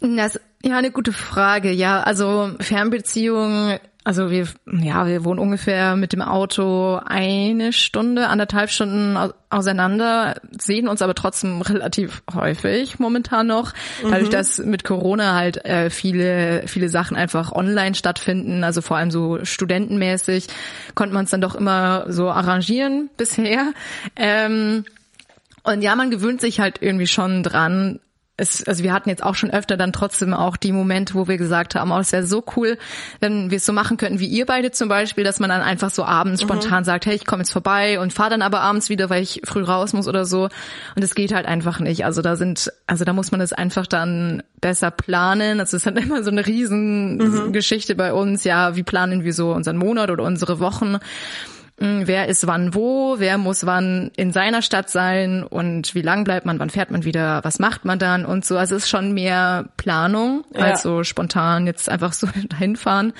[0.03, 1.71] Das, ja, eine gute Frage.
[1.71, 8.69] Ja, also Fernbeziehungen, also wir, ja, wir wohnen ungefähr mit dem Auto eine Stunde, anderthalb
[8.69, 13.71] Stunden au- auseinander, sehen uns aber trotzdem relativ häufig momentan noch,
[14.11, 19.09] dadurch, dass mit Corona halt äh, viele, viele Sachen einfach online stattfinden, also vor allem
[19.11, 20.47] so studentenmäßig,
[20.95, 23.71] konnte man es dann doch immer so arrangieren bisher.
[24.17, 24.83] Ähm,
[25.63, 28.01] und ja, man gewöhnt sich halt irgendwie schon dran.
[28.35, 31.37] Es, also wir hatten jetzt auch schon öfter dann trotzdem auch die Momente, wo wir
[31.37, 32.79] gesagt haben, oh, es wäre so cool,
[33.19, 35.91] wenn wir es so machen könnten wie ihr beide zum Beispiel, dass man dann einfach
[35.91, 39.11] so abends spontan sagt, hey, ich komme jetzt vorbei und fahre dann aber abends wieder,
[39.11, 40.49] weil ich früh raus muss oder so.
[40.95, 42.05] Und es geht halt einfach nicht.
[42.05, 45.59] Also da sind, also da muss man es einfach dann besser planen.
[45.59, 48.43] Das ist dann immer so eine riesen Geschichte bei uns.
[48.45, 50.97] Ja, wie planen wir so unseren Monat oder unsere Wochen?
[51.79, 56.23] Mm, wer ist wann wo, wer muss wann in seiner Stadt sein und wie lang
[56.23, 58.57] bleibt man, wann fährt man wieder, was macht man dann und so.
[58.57, 60.65] Also es ist schon mehr Planung Ja.
[60.65, 63.13] als so spontan jetzt einfach so dahin fahren.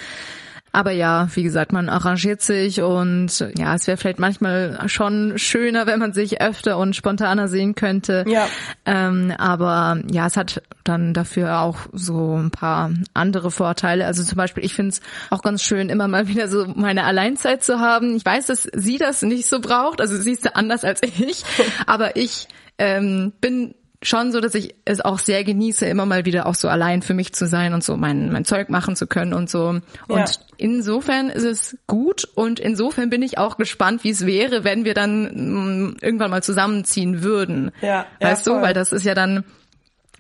[0.76, 5.86] Aber ja, wie gesagt, man arrangiert sich und ja, es wäre vielleicht manchmal schon schöner,
[5.86, 8.26] wenn man sich öfter und spontaner sehen könnte.
[8.28, 8.48] Ja.
[8.84, 14.08] Ähm, aber ja, es hat dann dafür auch so ein paar andere Vorteile.
[14.08, 17.64] Also zum Beispiel, ich finde es auch ganz schön, immer mal wieder so meine Alleinzeit
[17.64, 18.16] zu haben.
[18.16, 21.44] Ich weiß, dass sie das nicht so braucht, also sie ist ja anders als ich,
[21.86, 22.48] aber ich
[22.80, 26.68] ähm, bin schon so, dass ich es auch sehr genieße, immer mal wieder auch so
[26.68, 29.68] allein für mich zu sein und so mein, mein Zeug machen zu können und so.
[29.68, 30.26] Und Ja.
[30.58, 34.94] insofern ist es gut und insofern bin ich auch gespannt, wie es wäre, wenn wir
[34.94, 37.72] dann mm, irgendwann mal zusammenziehen würden.
[37.82, 38.62] Ja, ja, weißt du, voll.
[38.62, 39.44] weil das ist ja dann,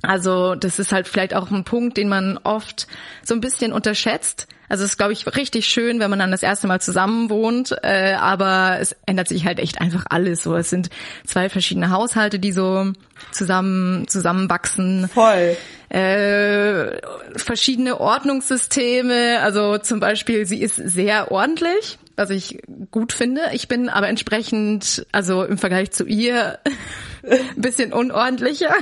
[0.01, 2.87] also das ist halt vielleicht auch ein Punkt, den man oft
[3.23, 4.47] so ein bisschen unterschätzt.
[4.73, 7.75] Also es ist, glaube ich, richtig schön, wenn man dann das erste Mal zusammen wohnt,
[7.83, 10.41] äh, aber es ändert sich halt echt einfach alles.
[10.41, 10.89] So, es sind
[11.27, 12.91] zwei verschiedene Haushalte, die so
[13.31, 15.55] zusammen zusammenwachsen Voll.
[15.89, 16.97] äh,
[17.35, 19.41] verschiedene Ordnungssysteme.
[19.43, 22.57] Also zum Beispiel, sie ist sehr ordentlich, was ich
[22.89, 23.41] gut finde.
[23.51, 26.57] Ich bin aber entsprechend, also im Vergleich zu ihr,
[27.29, 28.73] ein bisschen unordentlicher.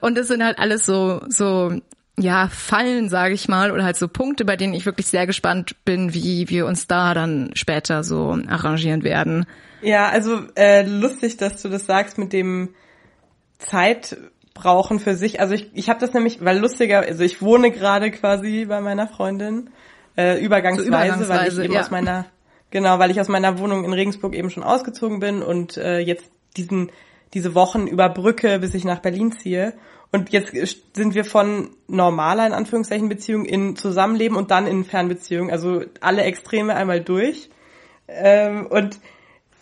[0.00, 1.78] Und das sind halt alles so, so,
[2.20, 5.76] ja, Fallen, sage ich mal, oder halt so Punkte, bei denen ich wirklich sehr gespannt
[5.84, 9.46] bin, wie wir uns da dann später so arrangieren werden.
[9.82, 12.70] Ja, also äh, lustig, dass du das sagst mit dem
[13.58, 14.16] Zeit
[14.54, 15.40] brauchen für sich.
[15.40, 19.06] Also ich, ich habe das nämlich, weil lustiger, also ich wohne gerade quasi bei meiner
[19.06, 19.70] Freundin
[20.16, 21.80] äh, übergangsweise, So übergangsweise, weil ich eben ja.
[21.80, 22.26] aus meiner
[22.70, 26.30] genau, weil ich aus meiner Wohnung in Regensburg eben schon ausgezogen bin und äh, jetzt
[26.56, 26.90] diesen
[27.32, 29.74] diese Wochen überbrücke, bis ich nach Berlin ziehe.
[30.12, 30.52] Und jetzt
[30.96, 35.50] sind wir von normaler, in Anführungszeichen, Beziehung in Zusammenleben und dann in Fernbeziehung.
[35.50, 37.48] Also alle Extreme einmal durch.
[38.08, 38.98] Ähm, und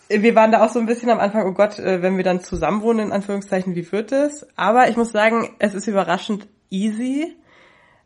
[0.08, 2.40] wir waren da auch so ein bisschen am Anfang, oh Gott, äh, wenn wir dann
[2.40, 4.46] zusammen wohnen, in Anführungszeichen, wie wird es?
[4.56, 7.36] Aber ich muss sagen, es ist überraschend easy.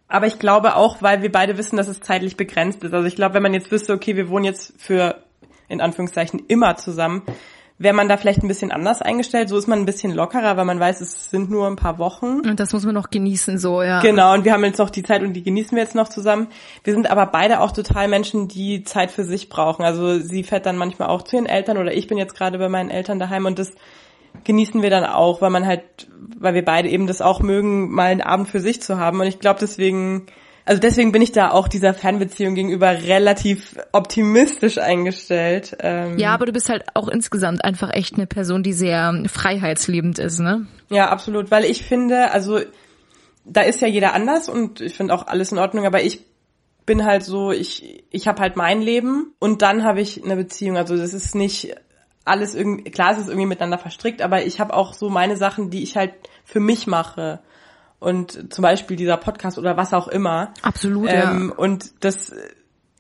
[0.08, 2.92] Aber ich glaube auch, weil wir beide wissen, dass es zeitlich begrenzt ist.
[2.92, 5.22] Also ich glaube, wenn man jetzt wüsste, okay, wir wohnen jetzt für,
[5.68, 7.22] in Anführungszeichen, immer zusammen,
[7.78, 9.48] wäre man da vielleicht ein bisschen anders eingestellt.
[9.48, 12.40] So ist man ein bisschen lockerer, weil man weiß, es sind nur ein paar Wochen.
[12.40, 14.00] Und das muss man noch genießen, so, ja.
[14.00, 16.48] Genau, und wir haben jetzt noch die Zeit und die genießen wir jetzt noch zusammen.
[16.84, 19.84] Wir sind aber beide auch total Menschen, die Zeit für sich brauchen.
[19.84, 22.68] Also sie fährt dann manchmal auch zu ihren Eltern oder ich bin jetzt gerade bei
[22.68, 23.72] meinen Eltern daheim und das
[24.44, 26.08] genießen wir dann auch, weil man halt,
[26.38, 29.20] weil wir beide eben das auch mögen, mal einen Abend für sich zu haben.
[29.20, 30.26] Und ich glaube deswegen,
[30.64, 35.76] also deswegen bin ich da auch dieser Fernbeziehung gegenüber relativ optimistisch eingestellt.
[35.80, 40.18] Ähm, Ja, aber du bist halt auch insgesamt einfach echt eine Person, die sehr freiheitsliebend
[40.18, 40.66] ist, ne?
[40.90, 42.60] Ja, absolut, weil ich finde, also
[43.44, 46.20] da ist ja jeder anders und ich finde auch alles in Ordnung, aber ich
[46.86, 50.76] bin halt so, ich ich habe halt mein Leben und dann habe ich eine Beziehung,
[50.76, 51.74] also das ist nicht
[52.24, 55.70] alles irgendwie, klar, es ist irgendwie miteinander verstrickt, aber ich habe auch so meine Sachen,
[55.70, 56.12] die ich halt
[56.44, 57.40] für mich mache.
[58.02, 60.52] Und zum Beispiel dieser Podcast oder was auch immer.
[60.62, 61.54] Absolut, Ähm, ja.
[61.56, 62.32] und das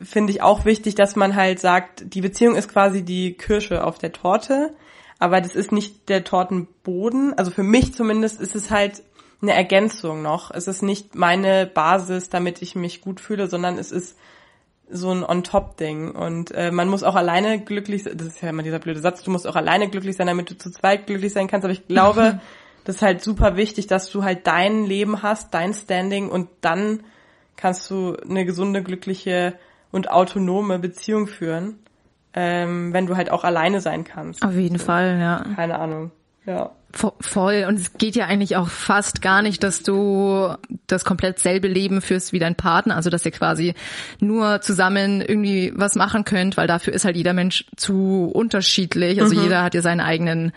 [0.00, 3.98] finde ich auch wichtig, dass man halt sagt, die Beziehung ist quasi die Kirsche auf
[3.98, 4.74] der Torte,
[5.18, 7.36] aber das ist nicht der Tortenboden.
[7.36, 9.02] Also für mich zumindest ist es halt
[9.40, 10.52] eine Ergänzung noch.
[10.52, 14.16] Es ist nicht meine Basis, damit ich mich gut fühle, sondern es ist
[14.88, 16.12] so ein On-Top-Ding.
[16.12, 18.16] Und äh, man muss auch alleine glücklich sein.
[18.16, 20.56] Das ist ja immer dieser blöde Satz, du musst auch alleine glücklich sein, damit du
[20.56, 21.64] zu zweit glücklich sein kannst.
[21.64, 22.40] Aber ich glaube,
[22.84, 27.00] das ist halt super wichtig, dass du halt dein Leben hast, dein Standing und dann
[27.56, 29.54] kannst du eine gesunde, glückliche
[29.90, 31.76] und autonome Beziehung führen,
[32.34, 34.42] ähm, wenn du halt auch alleine sein kannst.
[34.44, 35.44] Auf jeden Fall, ja.
[35.54, 36.10] Keine Ahnung.
[36.46, 36.70] Ja.
[36.92, 37.66] Vo- Voll.
[37.68, 40.52] Und es geht ja eigentlich auch fast gar nicht, dass du
[40.88, 42.96] das komplett selbe Leben führst wie dein Partner.
[42.96, 43.74] Also, dass ihr quasi
[44.18, 49.22] nur zusammen irgendwie was machen könnt, weil dafür ist halt jeder Mensch zu unterschiedlich.
[49.22, 50.52] Also jeder hat ja seine eigenen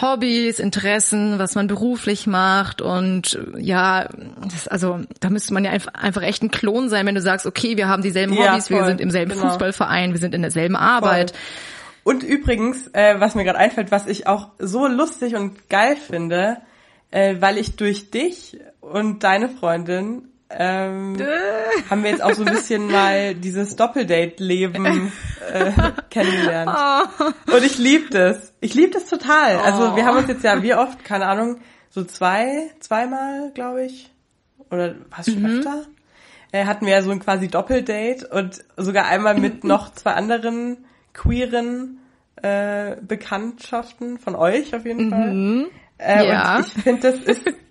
[0.00, 4.08] Hobbys, Interessen, was man beruflich macht und ja,
[4.50, 7.46] das, also da müsste man ja einfach, einfach echt ein Klon sein, wenn du sagst,
[7.46, 9.48] okay, wir haben dieselben Ja, Hobbys, wir voll, sind im selben genau.
[9.48, 11.32] Fußballverein, wir sind in derselben Arbeit.
[12.04, 16.58] Und übrigens, äh, was mir gerade einfällt, was ich auch so lustig und geil finde,
[17.10, 21.16] äh, weil ich durch dich und deine Freundin ähm,
[21.90, 25.12] haben wir jetzt auch so ein bisschen mal dieses Doppeldate-Leben
[25.52, 25.72] äh,
[26.10, 26.70] kennengelernt.
[27.52, 28.52] Und ich liebe das.
[28.60, 29.58] Ich liebe das total.
[29.58, 31.58] Also wir haben uns jetzt ja wie oft, keine Ahnung,
[31.90, 34.10] so zwei, zweimal, glaube ich,
[34.70, 35.84] oder was schon öfter,
[36.52, 40.78] äh, hatten wir ja so ein quasi Doppeldate und sogar einmal mit noch zwei anderen
[41.12, 41.98] queeren
[42.42, 45.68] äh, Bekanntschaften von euch auf jeden Fall.
[45.98, 46.56] Äh, Ja.
[46.56, 47.42] Und ich finde, das ist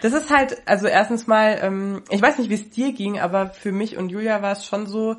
[0.00, 3.48] das ist halt, also erstens mal, ähm, ich weiß nicht, wie es dir ging, aber
[3.48, 5.16] für mich und Julia war es schon so,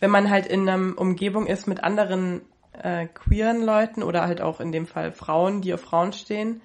[0.00, 2.42] wenn man halt in einer Umgebung ist mit anderen
[2.72, 6.62] äh, queeren Leuten oder halt auch in dem Fall Frauen, die auf Frauen stehen,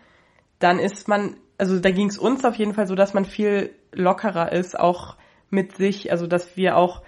[0.59, 3.71] dann ist man, also da ging es uns auf jeden Fall so, dass man viel
[3.91, 5.17] lockerer ist, auch
[5.49, 7.01] mit sich, also dass wir auch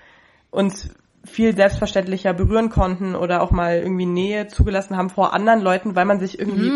[0.51, 0.89] uns
[1.25, 6.05] viel selbstverständlicher berühren konnten oder auch mal irgendwie Nähe zugelassen haben vor anderen Leuten, weil
[6.05, 6.69] man sich irgendwie,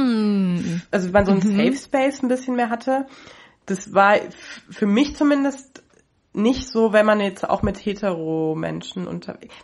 [0.91, 3.05] also weil man so ein Safe Space ein bisschen mehr hatte.
[3.65, 4.15] Das war
[4.69, 5.83] für mich zumindest
[6.33, 9.55] nicht so, wenn man jetzt auch mit hetero Menschen unterwegs.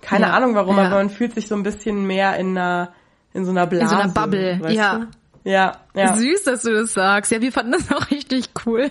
[0.00, 0.84] Keine Ja, Ahnung warum, ja.
[0.86, 2.92] aber man fühlt sich so ein bisschen mehr in einer
[3.32, 3.88] in so einer Blase.
[3.90, 4.98] so einer Bubble, weißt ja.
[4.98, 5.06] Du?
[5.44, 6.16] Ja, ja.
[6.16, 7.30] Süß, dass du das sagst.
[7.30, 8.90] Ja, wir fanden das auch richtig cool.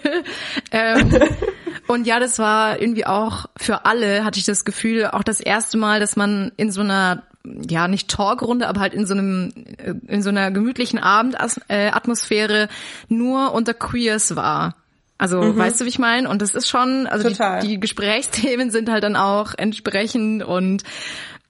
[0.71, 1.11] Ähm,
[1.87, 5.77] und ja, das war irgendwie auch für alle, hatte ich das Gefühl, auch das erste
[5.77, 7.23] Mal, dass man in so einer,
[7.69, 12.69] ja, nicht Talkrunde, aber halt in so einem, äh, in so einer gemütlichen Abendatmosphäre
[13.07, 14.75] nur unter Queers war.
[15.17, 16.29] Also, weißt du, wie ich meine?
[16.29, 20.83] Und das ist schon, also die, die Gesprächsthemen sind halt dann auch entsprechend und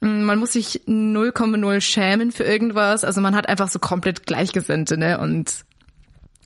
[0.01, 3.03] mh, man muss sich 0,0 schämen für irgendwas.
[3.03, 5.19] Also man hat einfach so komplett Gleichgesinnte, ne?
[5.19, 5.65] Und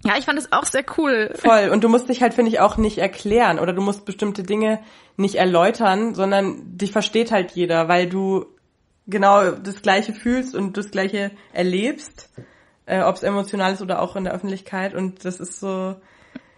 [0.05, 1.31] ja, ich fand es auch sehr cool.
[1.35, 1.69] Voll.
[1.73, 4.79] Und du musst dich halt, finde ich, auch nicht erklären oder du musst bestimmte Dinge
[5.17, 8.45] nicht erläutern, sondern dich versteht halt jeder, weil du
[9.09, 12.29] genau das Gleiche fühlst und das Gleiche erlebst,
[12.85, 14.93] äh, ob es emotional ist oder auch in der Öffentlichkeit.
[14.93, 15.95] Und das ist so,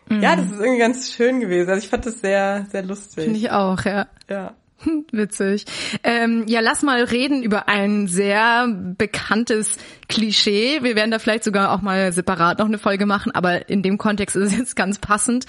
[0.09, 1.69] ja, das ist irgendwie ganz schön gewesen.
[1.69, 3.23] Also ich fand das sehr, sehr lustig.
[3.23, 4.07] Finde ich auch, ja.
[4.29, 4.55] ja.
[5.11, 5.65] Witzig.
[6.03, 9.77] Ähm, ja, lass mal reden über ein sehr bekanntes
[10.09, 10.79] Klischee.
[10.81, 13.97] Wir werden da vielleicht sogar auch mal separat noch eine Folge machen, aber in dem
[13.97, 15.45] Kontext ist es jetzt ganz passend.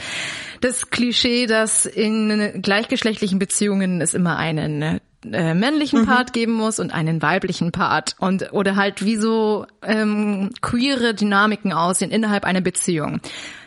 [0.61, 6.93] Das Klischee, dass in gleichgeschlechtlichen Beziehungen es immer einen äh, männlichen Part geben muss und
[6.93, 13.21] einen weiblichen Part und oder halt wie so ähm, queere Dynamiken aussehen innerhalb einer Beziehung.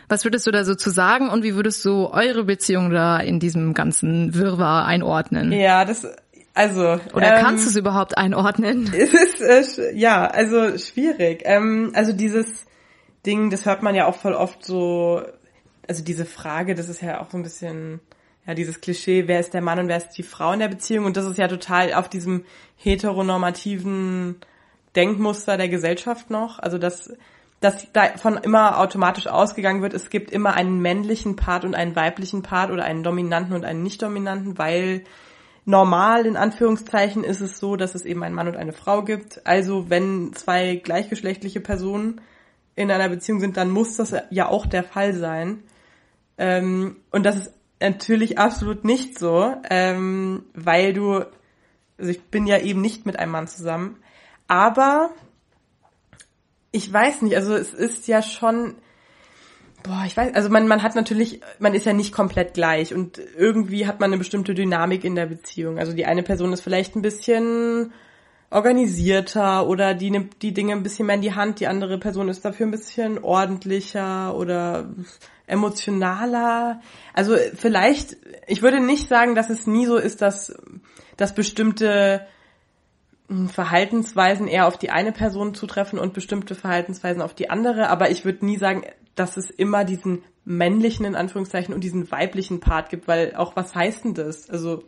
[0.08, 3.40] Was würdest du da so zu sagen und wie würdest du eure Beziehung da in
[3.40, 5.50] diesem ganzen Wirrwarr einordnen?
[5.50, 6.06] Ja, das,
[6.54, 7.00] also.
[7.12, 8.90] Oder ähm, kannst du es überhaupt einordnen?
[8.94, 11.42] Es ist, äh, ja, also schwierig.
[11.44, 12.66] Ähm, also dieses
[13.26, 15.22] Ding, das hört man ja auch voll oft so,
[15.88, 18.00] also diese Frage, das ist ja auch so ein bisschen,
[18.46, 21.04] ja, dieses Klischee, wer ist der Mann und wer ist die Frau in der Beziehung?
[21.04, 22.44] Und das ist ja total auf diesem
[22.76, 24.36] heteronormativen
[24.94, 26.58] Denkmuster der Gesellschaft noch.
[26.60, 27.12] Also dass,
[27.60, 32.42] dass davon immer automatisch ausgegangen wird, es gibt immer einen männlichen Part und einen weiblichen
[32.42, 35.02] Part oder einen dominanten und einen nicht dominanten, weil
[35.64, 39.44] normal in Anführungszeichen ist es so, dass es eben einen Mann und eine Frau gibt.
[39.44, 42.20] Also wenn zwei gleichgeschlechtliche Personen
[42.76, 45.64] in einer Beziehung sind, dann muss das ja auch der Fall sein.
[46.38, 51.24] Ähm, und das ist natürlich absolut nicht so, ähm, weil du,
[51.98, 53.98] also ich bin ja eben nicht mit einem Mann zusammen,
[54.48, 55.10] aber
[56.72, 58.74] ich weiß nicht, also es ist ja schon,
[59.82, 63.18] boah, ich weiß, also man, man hat natürlich, man ist ja nicht komplett gleich und
[63.36, 65.78] irgendwie hat man eine bestimmte Dynamik in der Beziehung.
[65.78, 67.92] Also die eine Person ist vielleicht ein bisschen
[68.50, 72.28] organisierter oder die nimmt die Dinge ein bisschen mehr in die Hand, die andere Person
[72.28, 74.88] ist dafür ein bisschen ordentlicher oder
[75.46, 76.80] emotionaler.
[77.12, 80.54] Also vielleicht, ich würde nicht sagen, dass es nie so ist, dass,
[81.16, 82.26] dass bestimmte
[83.28, 88.10] hm, Verhaltensweisen eher auf die eine Person zutreffen und bestimmte Verhaltensweisen auf die andere, aber
[88.10, 88.82] ich würde nie sagen,
[89.16, 93.74] dass es immer diesen männlichen in Anführungszeichen und diesen weiblichen Part gibt, weil auch was
[93.74, 94.48] heißt denn das?
[94.48, 94.84] Also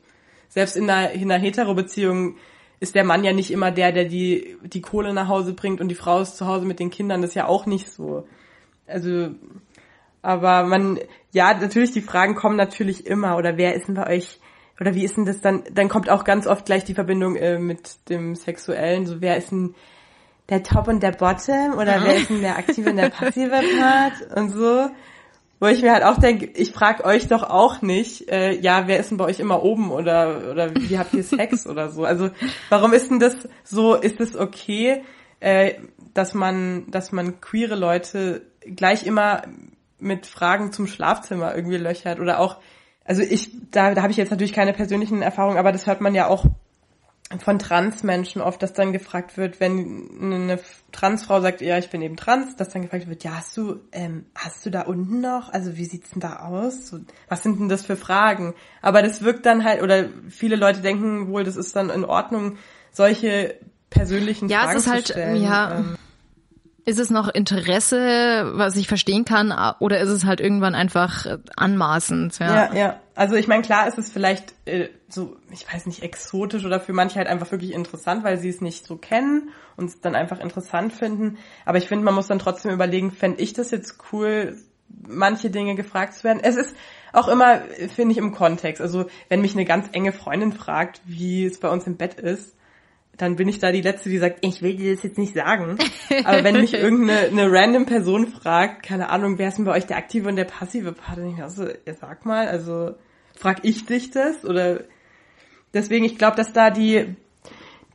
[0.49, 2.37] selbst in einer, in einer Hetero-Beziehung
[2.81, 5.89] ist der Mann ja nicht immer der, der die, die Kohle nach Hause bringt und
[5.89, 7.23] die Frau ist zu Hause mit den Kindern.
[7.23, 8.27] Das ist ja auch nicht so.
[8.87, 9.31] Also,
[10.23, 10.99] aber man,
[11.33, 13.37] ja, natürlich, die Fragen kommen natürlich immer.
[13.37, 14.41] Oder wer ist denn bei euch,
[14.81, 15.65] oder wie ist denn das dann?
[15.73, 19.07] Dann kommt auch ganz oft gleich die Verbindung äh, mit dem Sexuellen.
[19.07, 19.75] So, wer ist denn
[20.49, 21.75] der Top und der Bottom?
[21.75, 24.37] Oder wer ist denn der aktive und der passive Part?
[24.37, 24.89] Und so.
[25.61, 29.01] Wo ich mir halt auch denke, ich frage euch doch auch nicht, äh, ja, wer
[29.01, 32.05] ist denn bei euch immer oben oder oder wie habt ihr Sex oder so?
[32.05, 32.31] Also
[32.69, 33.95] warum ist denn das so?
[33.95, 35.03] Ist es okay,
[35.41, 35.75] äh,
[36.15, 39.43] dass man dass man queere Leute gleich immer
[39.99, 42.59] mit Fragen zum Schlafzimmer irgendwie löchert oder auch
[43.05, 46.15] also ich da da habe ich jetzt natürlich keine persönlichen Erfahrungen, aber das hört man
[46.15, 46.45] ja auch
[47.39, 50.59] von Transmenschen oft, dass dann gefragt wird, wenn eine
[50.93, 54.25] Transfrau sagt, ja, ich bin eben trans, dass dann gefragt wird, ja, hast du, ähm,
[54.35, 55.53] hast du da unten noch?
[55.53, 56.95] Also wie sieht's denn da aus?
[57.29, 58.55] Was sind denn das für Fragen?
[58.81, 62.57] Aber das wirkt dann halt, oder viele Leute denken wohl, das ist dann in Ordnung,
[62.93, 63.57] solche
[63.91, 65.43] persönlichen ja, Fragen es ist halt, zu stellen.
[65.43, 65.97] Ja, Ähm,
[66.89, 72.39] Ist es noch Interesse, was ich verstehen kann, oder ist es halt irgendwann einfach anmaßend?
[72.39, 73.01] Ja, Ja, ja.
[73.15, 76.95] Also ich meine, klar ist es vielleicht äh, so, ich weiß nicht, exotisch oder für
[76.95, 80.41] manche halt einfach wirklich interessant, weil sie es nicht so kennen und es dann einfach
[80.41, 81.37] interessant finden.
[81.67, 84.57] Aber ich finde, man muss dann trotzdem überlegen, fände ich das jetzt cool,
[84.89, 86.41] manche Dinge gefragt zu werden.
[86.43, 86.75] Es ist
[87.13, 87.61] auch immer,
[87.95, 88.81] finde ich, im Kontext.
[88.81, 92.57] Also wenn mich eine ganz enge Freundin fragt, wie es bei uns im Bett ist,
[93.19, 95.77] dann bin ich da die Letzte, die sagt, ich will dir das jetzt nicht sagen.
[96.25, 99.87] Aber wenn mich irgendeine eine random Person fragt, keine Ahnung, wer ist denn bei euch
[99.87, 102.95] der aktive und der passive Part, dann ich mir so, ja, sag mal, also
[103.35, 104.45] frag ich dich das?
[104.45, 104.85] Oder
[105.75, 107.17] deswegen, ich glaube, dass da die,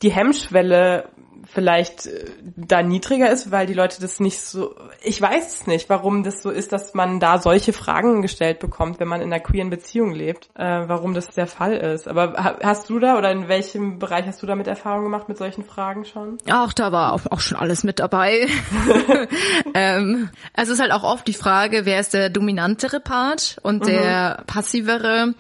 [0.02, 1.10] die Hemmschwelle
[1.46, 2.26] vielleicht äh,
[2.56, 6.42] da niedriger ist, weil die Leute das nicht so, ich weiß es nicht, warum das
[6.42, 10.12] so ist, dass man da solche Fragen gestellt bekommt, wenn man in einer queeren Beziehung
[10.12, 12.08] lebt, äh, warum das der Fall ist.
[12.08, 15.38] Aber ha- hast du da oder in welchem Bereich hast du damit Erfahrung gemacht mit
[15.38, 16.38] solchen Fragen schon?
[16.52, 18.48] Auch da war auch, auch schon alles mit dabei.
[19.74, 23.86] ähm, also es ist halt auch oft die Frage, wer ist der dominantere Part und
[23.88, 25.34] der passivere.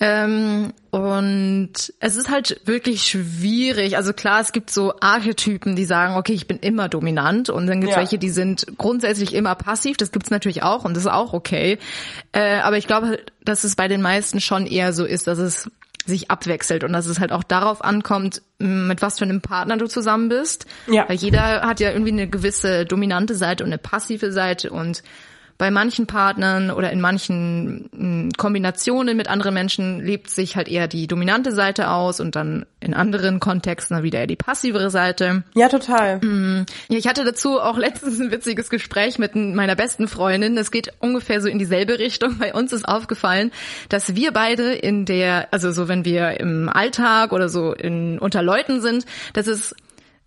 [0.00, 3.96] Ähm, und es ist halt wirklich schwierig.
[3.96, 7.48] Also klar, es gibt so Archetypen, die sagen, okay, ich bin immer dominant.
[7.48, 8.02] Und dann gibt es Ja.
[8.02, 9.96] welche, die sind grundsätzlich immer passiv.
[9.96, 11.78] Das gibt's natürlich auch und das ist auch okay.
[12.32, 15.70] Äh, aber ich glaube, dass es bei den meisten schon eher so ist, dass es
[16.04, 19.78] sich abwechselt und dass es halt auch darauf ankommt, m, mit was für einem Partner
[19.78, 20.66] du zusammen bist.
[20.88, 21.08] Ja.
[21.08, 25.02] Weil jeder hat ja irgendwie eine gewisse dominante Seite und eine passive Seite und
[25.62, 30.88] bei manchen Partnern oder in manchen m, Kombinationen mit anderen Menschen lebt sich halt eher
[30.88, 35.44] die dominante Seite aus und dann in anderen Kontexten dann wieder eher die passivere Seite.
[35.54, 36.20] Ja, total.
[36.88, 40.56] Ja, ich hatte dazu auch letztens ein witziges Gespräch mit meiner besten Freundin.
[40.56, 42.38] Es geht ungefähr so in dieselbe Richtung.
[42.38, 43.52] Bei uns ist aufgefallen,
[43.88, 48.42] dass wir beide in der, also so wenn wir im Alltag oder so in, unter
[48.42, 49.76] Leuten sind, dass es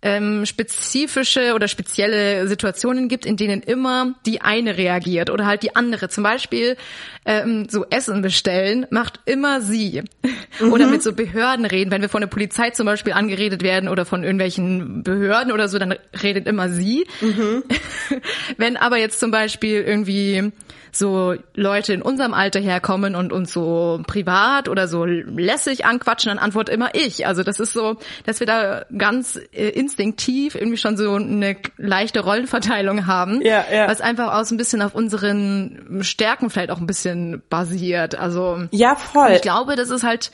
[0.06, 5.74] ähm, spezifische oder spezielle Situationen gibt, in denen immer die eine reagiert oder halt die
[5.74, 6.08] andere.
[6.08, 6.76] Zum Beispiel
[7.24, 10.04] ähm, so Essen bestellen macht immer sie.
[10.70, 11.90] Oder mit so Behörden reden.
[11.90, 15.78] Wenn wir von der Polizei zum Beispiel angeredet werden oder von irgendwelchen Behörden oder so,
[15.78, 17.06] dann redet immer sie.
[18.56, 20.52] Wenn aber jetzt zum Beispiel irgendwie
[20.98, 26.38] so Leute in unserem Alter herkommen und uns so privat oder so lässig anquatschen, dann
[26.38, 27.26] antworte immer ich.
[27.26, 32.20] Also das ist so, dass wir da ganz äh, instinktiv irgendwie schon so eine leichte
[32.20, 33.88] Rollenverteilung haben, Ja, ja.
[33.88, 38.14] was einfach aus ein bisschen auf unseren Stärken vielleicht auch ein bisschen basiert.
[38.14, 39.32] Also Ja, voll.
[39.34, 40.30] ich glaube, dass es halt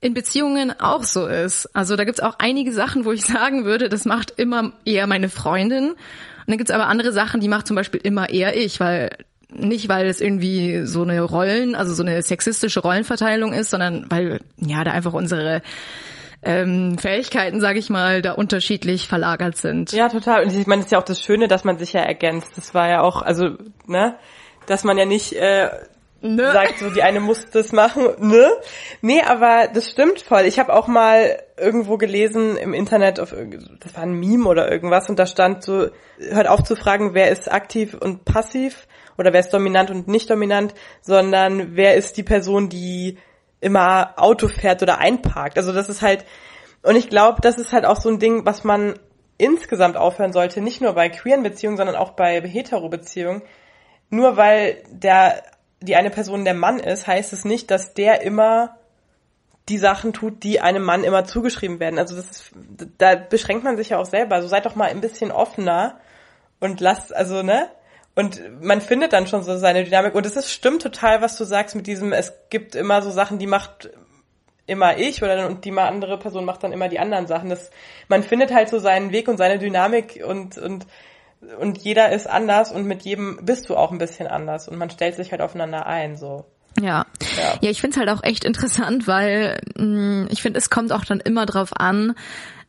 [0.00, 1.66] in Beziehungen auch so ist.
[1.74, 5.28] Also da gibt's auch einige Sachen, wo ich sagen würde, das macht immer eher meine
[5.28, 5.90] Freundin.
[5.90, 5.96] Und
[6.46, 9.10] dann gibt's aber andere Sachen, die macht zum Beispiel immer eher ich, weil
[9.54, 14.40] nicht, weil es irgendwie so eine Rollen, also so eine sexistische Rollenverteilung ist, sondern weil
[14.56, 15.60] ja da einfach unsere
[16.42, 19.92] ähm, Fähigkeiten, sage ich mal, da unterschiedlich verlagert sind.
[19.92, 20.44] Ja, total.
[20.44, 22.52] Und ich meine, das ist ja auch das Schöne, dass man sich ja ergänzt.
[22.56, 24.16] Das war ja auch, also, ne,
[24.66, 25.70] dass man ja nicht äh,
[26.22, 26.52] Ne?
[26.52, 28.48] sagt, so die eine muss das machen, ne?
[29.00, 30.42] Nee, aber das stimmt voll.
[30.42, 33.34] Ich habe auch mal irgendwo gelesen im Internet, auf,
[33.80, 35.88] das war ein Meme oder irgendwas, und da stand so,
[36.18, 38.86] hört auf zu fragen, wer ist aktiv und passiv
[39.18, 43.18] oder wer ist dominant und nicht dominant, sondern wer ist die Person, die
[43.62, 45.56] immer Auto fährt oder einparkt.
[45.56, 46.26] Also das ist halt,
[46.82, 48.98] Und ich glaube, das ist halt auch so ein Ding, was man
[49.38, 53.42] insgesamt aufhören sollte, nicht nur bei queeren Beziehungen, sondern auch bei hetero-Beziehungen.
[54.10, 55.42] Nur weil der,
[55.80, 58.76] die eine Person der Mann ist, heißt es nicht, dass der immer
[59.68, 61.98] die Sachen tut, die einem Mann immer zugeschrieben werden.
[61.98, 62.52] Also das ist,
[62.98, 64.34] da beschränkt man sich ja auch selber.
[64.34, 66.00] Also seid doch mal ein bisschen offener
[66.58, 67.68] und lasst, also, ne?
[68.14, 70.14] Und man findet dann schon so seine Dynamik.
[70.14, 73.38] Und es ist stimmt total, was du sagst mit diesem, es gibt immer so Sachen,
[73.38, 73.90] die macht
[74.66, 77.50] immer ich oder und die mal andere Person macht dann immer die anderen Sachen.
[77.50, 77.70] Das,
[78.08, 80.86] man findet halt so seinen Weg und seine Dynamik und, und,
[81.58, 84.90] und jeder ist anders und mit jedem bist du auch ein bisschen anders und man
[84.90, 86.44] stellt sich halt aufeinander ein, so.
[86.80, 87.04] Ja.
[87.36, 90.70] ja, ja, ich finde es halt auch echt interessant, weil mh, mm, ich finde, es
[90.70, 92.14] kommt auch dann immer drauf an,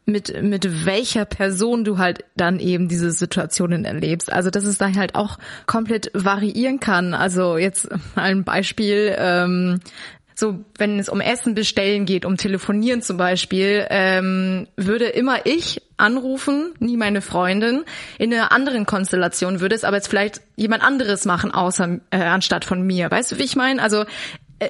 [0.06, 4.32] mit, mit welcher Person du halt dann eben diese Situationen erlebst.
[4.32, 7.14] Also dass es da halt auch komplett variieren kann.
[7.14, 9.80] Also jetzt mal ein Beispiel, ähm,
[10.36, 15.82] so wenn es um Essen bestellen geht, um telefonieren zum Beispiel, ähm, würde immer ich
[15.98, 17.84] anrufen, nie meine Freundin.
[18.18, 22.66] In einer anderen Konstellation würde es aber jetzt vielleicht jemand anderes machen, außer äh, anstatt
[22.66, 23.10] von mir.
[23.12, 23.82] Weißt du, wie ich meine?
[23.82, 24.06] Also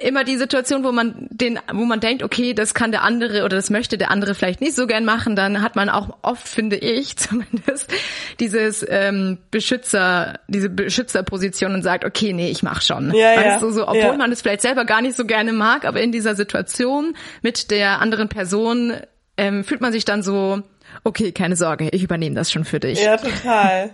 [0.01, 3.55] immer die Situation, wo man den, wo man denkt, okay, das kann der andere oder
[3.55, 6.77] das möchte der andere vielleicht nicht so gern machen, dann hat man auch oft, finde
[6.77, 7.91] ich zumindest,
[8.39, 13.13] dieses ähm, Beschützer, diese Beschützerposition und sagt, okay, nee, ich mach schon.
[13.13, 13.59] Ja, weißt ja.
[13.59, 14.17] du, so, obwohl ja.
[14.17, 18.01] man es vielleicht selber gar nicht so gerne mag, aber in dieser Situation mit der
[18.01, 18.93] anderen Person
[19.37, 20.61] ähm, fühlt man sich dann so,
[21.03, 23.01] okay, keine Sorge, ich übernehme das schon für dich.
[23.01, 23.91] Ja, total.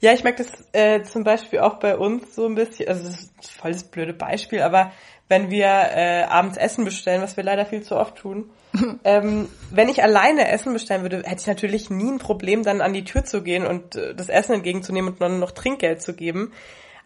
[0.00, 3.20] Ja, ich merke das äh, zum Beispiel auch bei uns so ein bisschen, also das
[3.20, 4.92] ist voll das blöde Beispiel, aber
[5.32, 8.50] wenn wir äh, abends Essen bestellen, was wir leider viel zu oft tun.
[9.04, 12.92] ähm, wenn ich alleine Essen bestellen würde, hätte ich natürlich nie ein Problem, dann an
[12.92, 16.52] die Tür zu gehen und äh, das Essen entgegenzunehmen und dann noch Trinkgeld zu geben.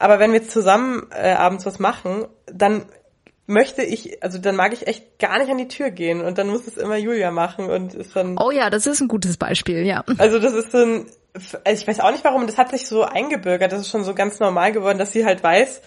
[0.00, 2.86] Aber wenn wir zusammen äh, abends was machen, dann
[3.46, 6.48] möchte ich, also dann mag ich echt gar nicht an die Tür gehen und dann
[6.48, 8.38] muss es immer Julia machen und ist dann.
[8.38, 10.02] Oh ja, das ist ein gutes Beispiel, ja.
[10.18, 13.04] Also das ist so ein, also ich weiß auch nicht warum, das hat sich so
[13.04, 15.80] eingebürgert, das ist schon so ganz normal geworden, dass sie halt weiß,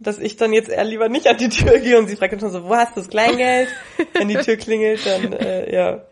[0.00, 2.40] dass ich dann jetzt eher lieber nicht an die Tür gehe und sie fragt dann
[2.40, 3.68] schon so, wo hast du das Kleingeld?
[4.14, 6.02] Wenn die Tür klingelt, dann äh, ja.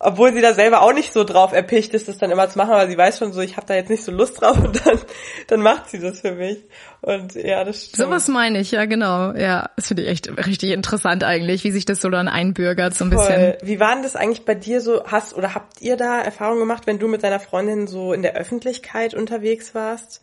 [0.00, 2.72] Obwohl sie da selber auch nicht so drauf erpicht ist, das dann immer zu machen,
[2.72, 4.98] aber sie weiß schon so, ich habe da jetzt nicht so Lust drauf und dann,
[5.46, 6.58] dann macht sie das für mich.
[7.00, 7.96] Und ja, das stimmt.
[7.96, 9.32] Sowas meine ich, ja genau.
[9.32, 13.06] Ja, das finde ich echt richtig interessant eigentlich, wie sich das so dann einbürgert so
[13.06, 13.26] ein Voll.
[13.26, 13.54] bisschen.
[13.62, 15.04] Wie war denn das eigentlich bei dir so?
[15.06, 18.34] Hast oder habt ihr da Erfahrungen gemacht, wenn du mit deiner Freundin so in der
[18.34, 20.22] Öffentlichkeit unterwegs warst?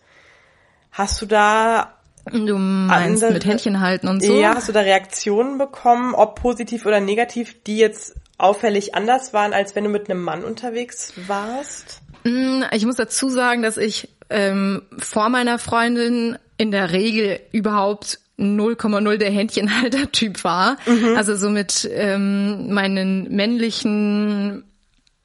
[0.91, 4.39] Hast du da Du meinst andere, mit Händchen halten und so?
[4.39, 9.53] Ja, hast du da Reaktionen bekommen, ob positiv oder negativ, die jetzt auffällig anders waren,
[9.53, 12.01] als wenn du mit einem Mann unterwegs warst?
[12.24, 18.19] Mm, ich muss dazu sagen, dass ich ähm, vor meiner Freundin in der Regel überhaupt
[18.38, 20.78] 0,0 der Händchenhalter-Typ war.
[20.86, 21.15] Mhm.
[21.15, 24.63] Also so mit ähm, meinen männlichen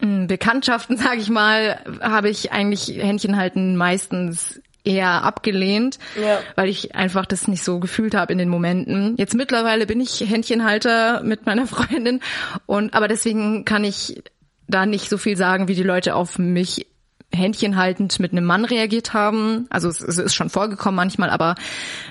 [0.00, 6.38] mm, Bekanntschaften, sage ich mal, habe ich eigentlich Händchenhalten meistens eher abgelehnt, ja.
[6.54, 9.16] weil ich einfach das nicht so gefühlt habe in den Momenten.
[9.16, 12.20] Jetzt mittlerweile bin ich Händchenhalter mit meiner Freundin
[12.66, 14.22] und aber deswegen kann ich
[14.68, 16.86] da nicht so viel sagen, wie die Leute auf mich
[17.32, 19.66] händchenhaltend mit einem Mann reagiert haben.
[19.70, 21.54] Also es, es, ist schon vorgekommen manchmal, aber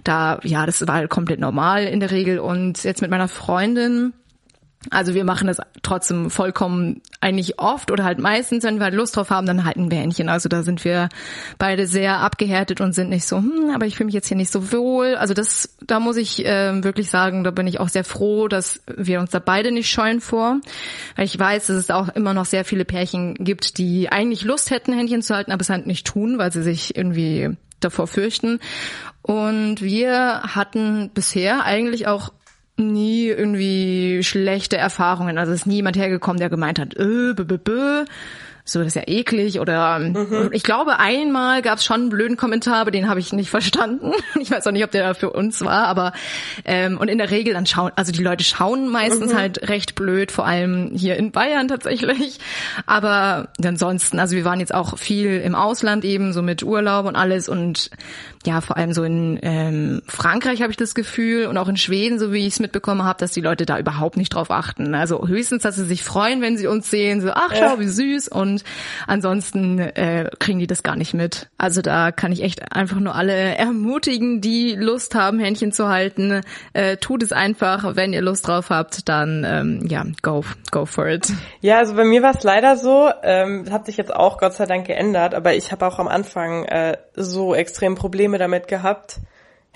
[0.04, 2.40] da, ja, das war halt komplett normal in der Regel.
[2.40, 4.14] Und jetzt mit meiner Freundin,
[4.92, 9.16] also wir machen das trotzdem vollkommen eigentlich oft oder halt meistens, wenn wir halt Lust
[9.16, 10.30] drauf haben, dann halten wir Händchen.
[10.30, 11.10] Also da sind wir
[11.58, 14.52] beide sehr abgehärtet und sind nicht so, hm, aber ich fühle mich jetzt hier nicht
[14.52, 15.16] so wohl.
[15.16, 18.82] Also das, da muss ich äh, wirklich sagen, da bin ich auch sehr froh, dass
[18.96, 20.60] wir uns da beide nicht scheuen vor.
[21.16, 24.72] Weil ich weiß, dass es auch immer noch sehr viele Pärchen gibt, die eigentlich Lust
[24.72, 28.60] hätten, Händchen zu halten, aber es halt nicht tun, weil sie sich irgendwie davor fürchten.
[29.22, 32.32] Und wir hatten bisher eigentlich auch
[32.78, 35.38] nie irgendwie schlechte Erfahrungen.
[35.38, 38.06] Also ist nie jemand hergekommen, der gemeint hat, äh, b -b -b,
[38.68, 40.50] so das ist ja eklig oder mhm.
[40.52, 44.12] ich glaube einmal gab es schon einen blöden Kommentar, aber den habe ich nicht verstanden.
[44.42, 46.14] Ich weiß auch nicht, ob der für uns war, aber
[46.66, 49.38] ähm, und in der Regel dann schauen, also die Leute schauen meistens mhm.
[49.38, 52.40] halt recht blöd, vor allem hier in Bayern tatsächlich.
[52.86, 57.16] Aber ansonsten, also wir waren jetzt auch viel im Ausland eben, so mit Urlaub und
[57.16, 57.92] alles und
[58.46, 62.20] ja, vor allem so in ähm, Frankreich habe ich das Gefühl und auch in Schweden,
[62.20, 64.94] so wie ich es mitbekommen habe, dass die Leute da überhaupt nicht drauf achten.
[64.94, 68.28] Also höchstens, dass sie sich freuen, wenn sie uns sehen, so ach schau, wie süß
[68.28, 68.55] und
[69.08, 71.50] ansonsten äh, kriegen die das gar nicht mit.
[71.58, 76.42] Also da kann ich echt einfach nur alle ermutigen, die Lust haben, Händchen zu halten,
[76.74, 77.96] äh, tut es einfach.
[77.96, 81.32] Wenn ihr Lust drauf habt, dann ähm, ja, go, go for it.
[81.62, 84.66] Ja, also bei mir war es leider so, ähm, hat sich jetzt auch Gott sei
[84.66, 89.20] Dank geändert, aber ich habe auch am Anfang äh, so extrem Probleme damit gehabt,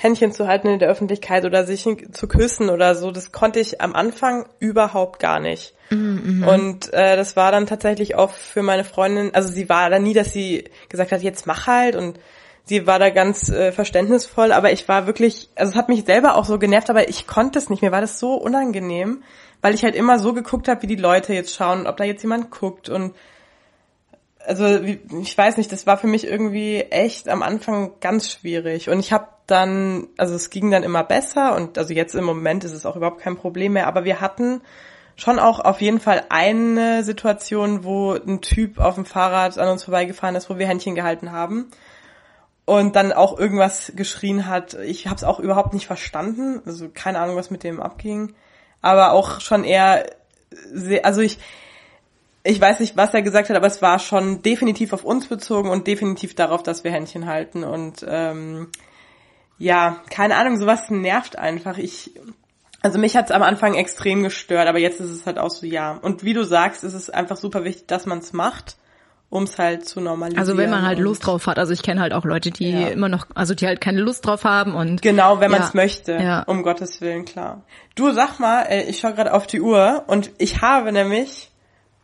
[0.01, 3.81] Händchen zu halten in der Öffentlichkeit oder sich zu küssen oder so, das konnte ich
[3.81, 5.75] am Anfang überhaupt gar nicht.
[5.89, 6.47] Mhm.
[6.47, 10.13] Und äh, das war dann tatsächlich auch für meine Freundin, also sie war da nie,
[10.13, 12.17] dass sie gesagt hat, jetzt mach halt und
[12.63, 16.37] sie war da ganz äh, verständnisvoll, aber ich war wirklich, also es hat mich selber
[16.37, 19.21] auch so genervt, aber ich konnte es nicht, mir war das so unangenehm,
[19.61, 22.21] weil ich halt immer so geguckt habe, wie die Leute jetzt schauen, ob da jetzt
[22.21, 23.15] jemand guckt und
[24.45, 24.79] also
[25.21, 29.11] ich weiß nicht, das war für mich irgendwie echt am Anfang ganz schwierig und ich
[29.11, 32.85] habe dann, also es ging dann immer besser und also jetzt im Moment ist es
[32.85, 34.61] auch überhaupt kein Problem mehr, aber wir hatten
[35.15, 39.83] schon auch auf jeden Fall eine Situation, wo ein Typ auf dem Fahrrad an uns
[39.83, 41.71] vorbeigefahren ist, wo wir Händchen gehalten haben
[42.65, 44.75] und dann auch irgendwas geschrien hat.
[44.75, 48.33] Ich habe es auch überhaupt nicht verstanden, also keine Ahnung, was mit dem abging,
[48.81, 50.05] aber auch schon eher,
[50.71, 51.39] sehr, also ich
[52.43, 55.69] ich weiß nicht, was er gesagt hat, aber es war schon definitiv auf uns bezogen
[55.69, 57.63] und definitiv darauf, dass wir Händchen halten.
[57.63, 58.69] Und ähm,
[59.59, 61.77] ja, keine Ahnung, sowas nervt einfach.
[61.77, 62.11] Ich,
[62.81, 65.99] also mich hat's am Anfang extrem gestört, aber jetzt ist es halt auch so, ja.
[66.01, 68.77] Und wie du sagst, ist es einfach super wichtig, dass man es macht,
[69.29, 70.39] um es halt zu normalisieren.
[70.39, 71.59] Also wenn man halt Lust drauf hat.
[71.59, 72.87] Also ich kenne halt auch Leute, die ja.
[72.87, 76.13] immer noch, also die halt keine Lust drauf haben und genau, wenn man es möchte,
[76.13, 76.43] ja.
[76.43, 77.63] um Gottes willen, klar.
[77.95, 81.48] Du sag mal, äh, ich schaue gerade auf die Uhr und ich habe nämlich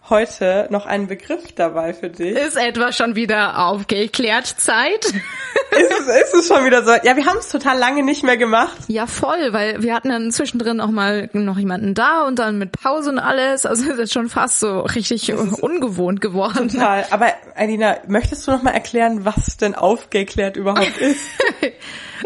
[0.09, 2.35] heute noch einen Begriff dabei für dich.
[2.35, 5.05] Ist etwa schon wieder aufgeklärt Zeit?
[5.71, 6.91] ist, es, ist es schon wieder so?
[7.03, 8.77] Ja, wir haben es total lange nicht mehr gemacht.
[8.87, 12.71] Ja, voll, weil wir hatten dann zwischendrin auch mal noch jemanden da und dann mit
[12.71, 13.65] Pause und alles.
[13.65, 16.69] Also ist jetzt schon fast so richtig ungewohnt geworden.
[16.69, 17.05] Total.
[17.09, 21.25] Aber Alina, möchtest du noch mal erklären, was denn aufgeklärt überhaupt ist?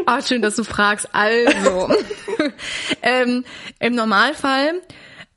[0.06, 1.10] Ah, schön, dass du fragst.
[1.14, 1.90] Also,
[3.02, 3.44] ähm,
[3.80, 4.76] im Normalfall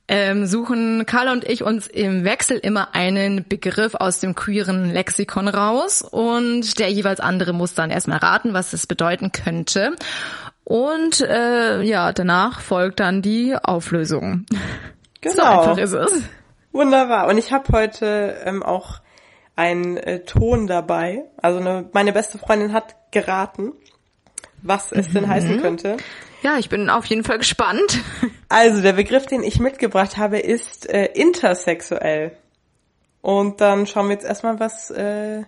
[0.08, 5.48] ähm, suchen Carla und ich uns im Wechsel immer einen Begriff aus dem queeren Lexikon
[5.48, 9.96] raus und der jeweils andere muss dann erstmal raten, was es bedeuten könnte.
[10.64, 14.46] Und äh, ja, danach folgt dann die Auflösung.
[15.24, 15.36] Genau.
[15.36, 16.22] So einfach ist es.
[16.72, 17.28] Wunderbar.
[17.28, 19.00] Und ich habe heute ähm, auch
[19.54, 21.26] einen äh, Ton dabei.
[21.40, 23.72] Also eine, meine beste Freundin hat geraten,
[24.62, 25.14] was es mhm.
[25.14, 25.96] denn heißen könnte.
[26.42, 28.00] Ja, ich bin auf jeden Fall gespannt.
[28.48, 32.36] Also der Begriff, den ich mitgebracht habe, ist äh, intersexuell.
[33.22, 35.44] Und dann schauen wir jetzt erstmal, was äh,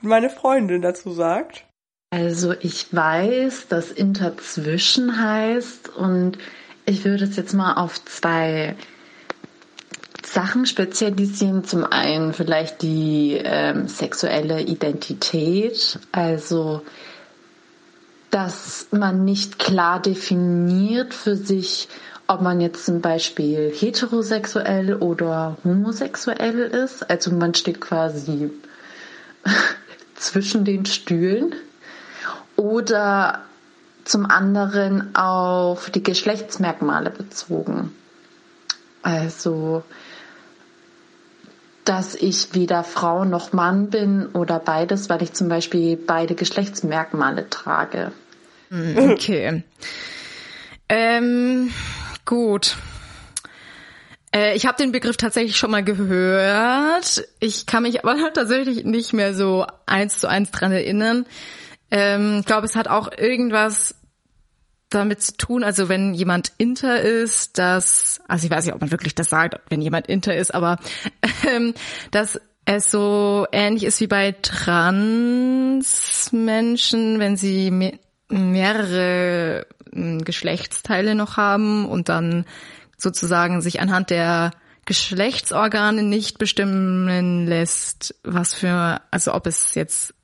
[0.00, 1.66] meine Freundin dazu sagt.
[2.10, 6.38] Also ich weiß, dass interzwischen heißt und
[6.84, 8.74] ich würde es jetzt mal auf zwei
[10.24, 11.64] Sachen spezialisieren.
[11.64, 16.82] Zum einen vielleicht die ähm, sexuelle Identität, also
[18.30, 21.88] dass man nicht klar definiert für sich,
[22.26, 27.08] ob man jetzt zum Beispiel heterosexuell oder homosexuell ist.
[27.08, 28.50] Also man steht quasi
[30.16, 31.54] zwischen den Stühlen.
[32.56, 33.42] Oder
[34.04, 37.92] zum anderen auf die Geschlechtsmerkmale bezogen.
[39.02, 39.82] Also,
[41.88, 47.48] dass ich weder Frau noch Mann bin oder beides, weil ich zum Beispiel beide Geschlechtsmerkmale
[47.48, 48.12] trage.
[48.70, 49.62] Hm, okay.
[50.88, 51.72] ähm,
[52.24, 52.76] gut.
[54.34, 57.24] Äh, ich habe den Begriff tatsächlich schon mal gehört.
[57.40, 61.24] Ich kann mich aber tatsächlich nicht mehr so eins zu eins dran erinnern.
[61.90, 63.94] Ähm, ich glaube, es hat auch irgendwas
[64.90, 68.92] damit zu tun, also wenn jemand inter ist, dass, also ich weiß nicht, ob man
[68.92, 70.78] wirklich das sagt, wenn jemand inter ist, aber
[71.48, 71.74] ähm,
[72.10, 77.92] dass es so ähnlich ist wie bei Transmenschen, wenn sie
[78.28, 82.44] mehrere hm, Geschlechtsteile noch haben und dann
[82.96, 84.52] sozusagen sich anhand der
[84.84, 90.14] Geschlechtsorgane nicht bestimmen lässt, was für, also ob es jetzt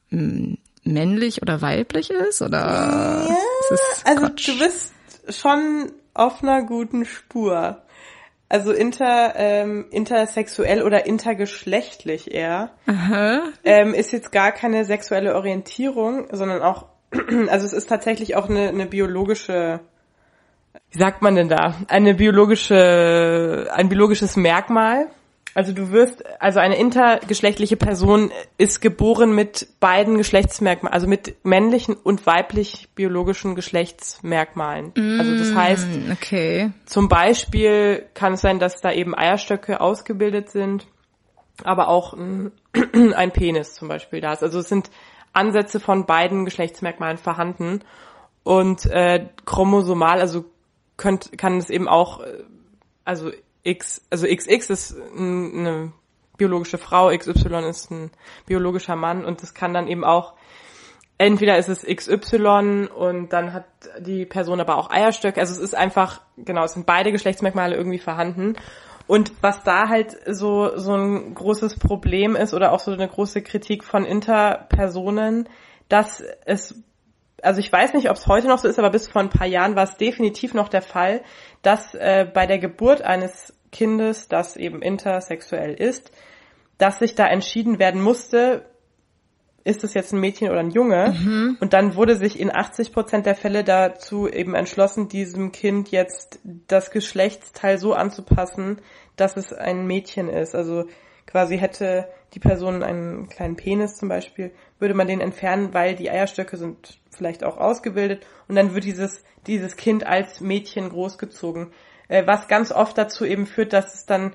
[0.84, 3.36] männlich oder weiblich ist oder ja,
[3.72, 4.48] ist also Quatsch?
[4.48, 4.92] du bist
[5.28, 7.82] schon auf einer guten Spur.
[8.48, 12.70] Also inter, ähm, intersexuell oder intergeschlechtlich eher.
[12.86, 13.44] Aha.
[13.64, 16.86] Ähm, ist jetzt gar keine sexuelle Orientierung, sondern auch
[17.48, 19.80] also es ist tatsächlich auch eine, eine biologische,
[20.90, 21.76] wie sagt man denn da?
[21.88, 25.08] Eine biologische, ein biologisches Merkmal.
[25.54, 31.94] Also du wirst, also eine intergeschlechtliche Person ist geboren mit beiden Geschlechtsmerkmalen, also mit männlichen
[31.94, 34.92] und weiblich biologischen Geschlechtsmerkmalen.
[34.96, 36.72] Mm, also das heißt, okay.
[36.86, 40.86] zum Beispiel kann es sein, dass da eben Eierstöcke ausgebildet sind,
[41.64, 42.52] aber auch ein,
[43.14, 44.42] ein Penis zum Beispiel da ist.
[44.42, 44.90] Also es sind
[45.32, 47.80] Ansätze von beiden Geschlechtsmerkmalen vorhanden.
[48.42, 50.44] Und äh, chromosomal, also
[50.96, 52.42] könnt, kann es eben auch, äh,
[53.04, 53.30] also
[53.62, 55.92] X, also XX ist eine
[56.36, 58.10] biologische Frau, XY ist ein
[58.46, 60.34] biologischer Mann und das kann dann eben auch
[61.18, 63.66] entweder ist es XY und dann hat
[64.00, 65.40] die Person aber auch Eierstöcke.
[65.40, 68.56] Also es ist einfach, genau, es sind beide Geschlechtsmerkmale irgendwie vorhanden.
[69.06, 73.42] Und was da halt so, so ein großes Problem ist oder auch so eine große
[73.42, 75.48] Kritik von Interpersonen,
[75.88, 76.82] dass es,
[77.42, 79.46] also ich weiß nicht, ob es heute noch so ist, aber bis vor ein paar
[79.46, 81.22] Jahren war es definitiv noch der Fall,
[81.62, 86.12] dass äh, bei der Geburt eines Kindes, das eben intersexuell ist,
[86.78, 88.66] dass sich da entschieden werden musste,
[89.64, 91.14] ist es jetzt ein Mädchen oder ein Junge?
[91.16, 91.56] Mhm.
[91.60, 96.40] Und dann wurde sich in 80 Prozent der Fälle dazu eben entschlossen, diesem Kind jetzt
[96.66, 98.80] das Geschlechtsteil so anzupassen,
[99.16, 100.54] dass es ein Mädchen ist.
[100.54, 100.86] Also
[101.26, 104.52] quasi hätte die Person einen kleinen Penis zum Beispiel,
[104.82, 109.22] würde man den entfernen, weil die Eierstöcke sind vielleicht auch ausgebildet und dann wird dieses,
[109.46, 111.72] dieses Kind als Mädchen großgezogen.
[112.08, 114.34] Äh, was ganz oft dazu eben führt, dass es dann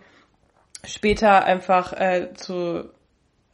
[0.85, 2.89] später einfach äh, zu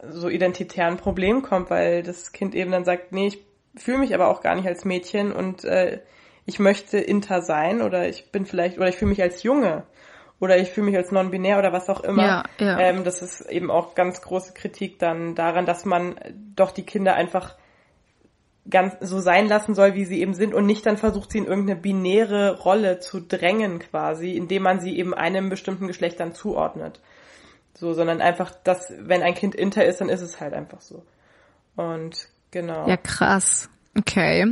[0.08, 3.44] so identitären Problem kommt, weil das Kind eben dann sagt, nee, ich
[3.76, 6.00] fühle mich aber auch gar nicht als Mädchen und äh,
[6.46, 9.84] ich möchte inter sein oder ich bin vielleicht oder ich fühle mich als Junge
[10.40, 12.22] oder ich fühle mich als non-binär oder was auch immer.
[12.22, 12.78] Ja, ja.
[12.80, 16.16] Ähm, das ist eben auch ganz große Kritik dann daran, dass man
[16.54, 17.56] doch die Kinder einfach
[18.68, 21.46] ganz so sein lassen soll, wie sie eben sind und nicht dann versucht, sie in
[21.46, 27.00] irgendeine binäre Rolle zu drängen quasi, indem man sie eben einem bestimmten Geschlecht dann zuordnet.
[27.74, 31.04] So, sondern einfach, dass, wenn ein Kind inter ist, dann ist es halt einfach so.
[31.76, 32.88] Und genau.
[32.88, 33.68] Ja, krass.
[33.96, 34.46] Okay.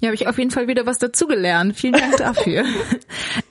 [0.00, 1.76] Ja, habe ich auf jeden Fall wieder was dazugelernt.
[1.76, 2.64] Vielen Dank dafür.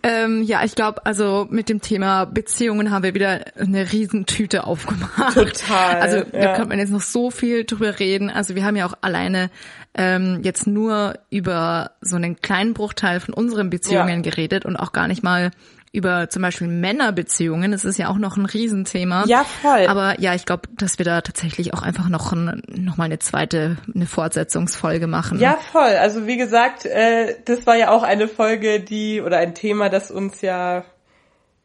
[0.03, 5.35] ähm, ja, ich glaube, also mit dem Thema Beziehungen haben wir wieder eine Riesentüte aufgemacht.
[5.35, 6.01] Total.
[6.01, 6.53] Also da ja.
[6.53, 8.29] könnte man jetzt noch so viel drüber reden.
[8.29, 9.49] Also wir haben ja auch alleine
[9.93, 14.29] ähm, jetzt nur über so einen kleinen Bruchteil von unseren Beziehungen ja.
[14.29, 15.51] geredet und auch gar nicht mal
[15.97, 17.71] über zum Beispiel Männerbeziehungen.
[17.71, 19.25] Das ist ja auch noch ein Riesenthema.
[19.25, 19.87] Ja, voll.
[19.87, 23.19] Aber ja, ich glaube, dass wir da tatsächlich auch einfach noch, ein, noch mal eine
[23.19, 25.39] zweite, eine Fortsetzungsfolge machen.
[25.39, 25.81] Ja, voll.
[25.99, 30.11] Also wie gesagt, äh, das war ja auch eine Folge, die oder ein Thema, das
[30.11, 30.83] uns ja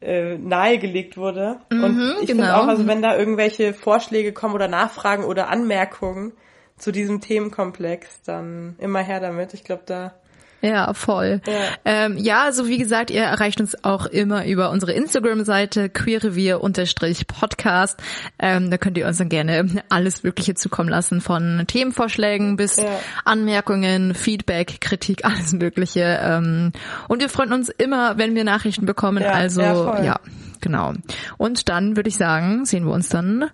[0.00, 1.58] äh, nahegelegt wurde.
[1.70, 2.42] Mhm, Und ich genau.
[2.44, 6.32] finde auch, also wenn da irgendwelche Vorschläge kommen oder Nachfragen oder Anmerkungen
[6.76, 9.54] zu diesem Themenkomplex, dann immer her damit.
[9.54, 10.14] Ich glaube, da
[10.62, 11.42] ja, voll.
[11.46, 11.52] Ja,
[11.84, 18.00] ähm, ja also wie gesagt, ihr erreicht uns auch immer über unsere Instagram-Seite queerevier-podcast.
[18.38, 22.84] Ähm, da könnt ihr uns dann gerne alles Mögliche zukommen lassen, von Themenvorschlägen bis ja.
[23.24, 26.20] Anmerkungen, Feedback, Kritik, alles Mögliche.
[26.22, 26.70] Ähm,
[27.08, 29.22] und wir freuen uns immer, wenn wir Nachrichten bekommen.
[29.22, 30.20] Ja, also ja,
[30.60, 30.92] genau.
[31.38, 33.50] Und dann würde ich sagen, sehen wir uns dann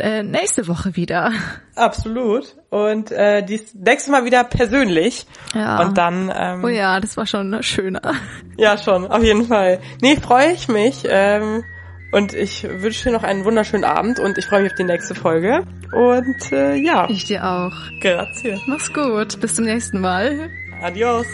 [0.00, 1.32] äh, nächste Woche wieder.
[1.74, 2.56] Absolut.
[2.70, 5.26] Und äh, dies nächste Mal wieder persönlich.
[5.54, 5.82] Ja.
[5.82, 6.32] Und dann.
[6.34, 8.02] Ähm, oh ja, das war schon schöner.
[8.58, 9.80] Ja, schon, auf jeden Fall.
[10.00, 11.02] Nee, freue ich mich.
[11.06, 11.62] Ähm,
[12.10, 15.14] und ich wünsche dir noch einen wunderschönen Abend und ich freue mich auf die nächste
[15.14, 15.66] Folge.
[15.92, 17.06] Und äh, ja.
[17.10, 17.74] Ich dir auch.
[18.00, 18.58] Grazie.
[18.66, 19.38] Mach's gut.
[19.40, 20.48] Bis zum nächsten Mal.
[20.80, 21.26] Adios.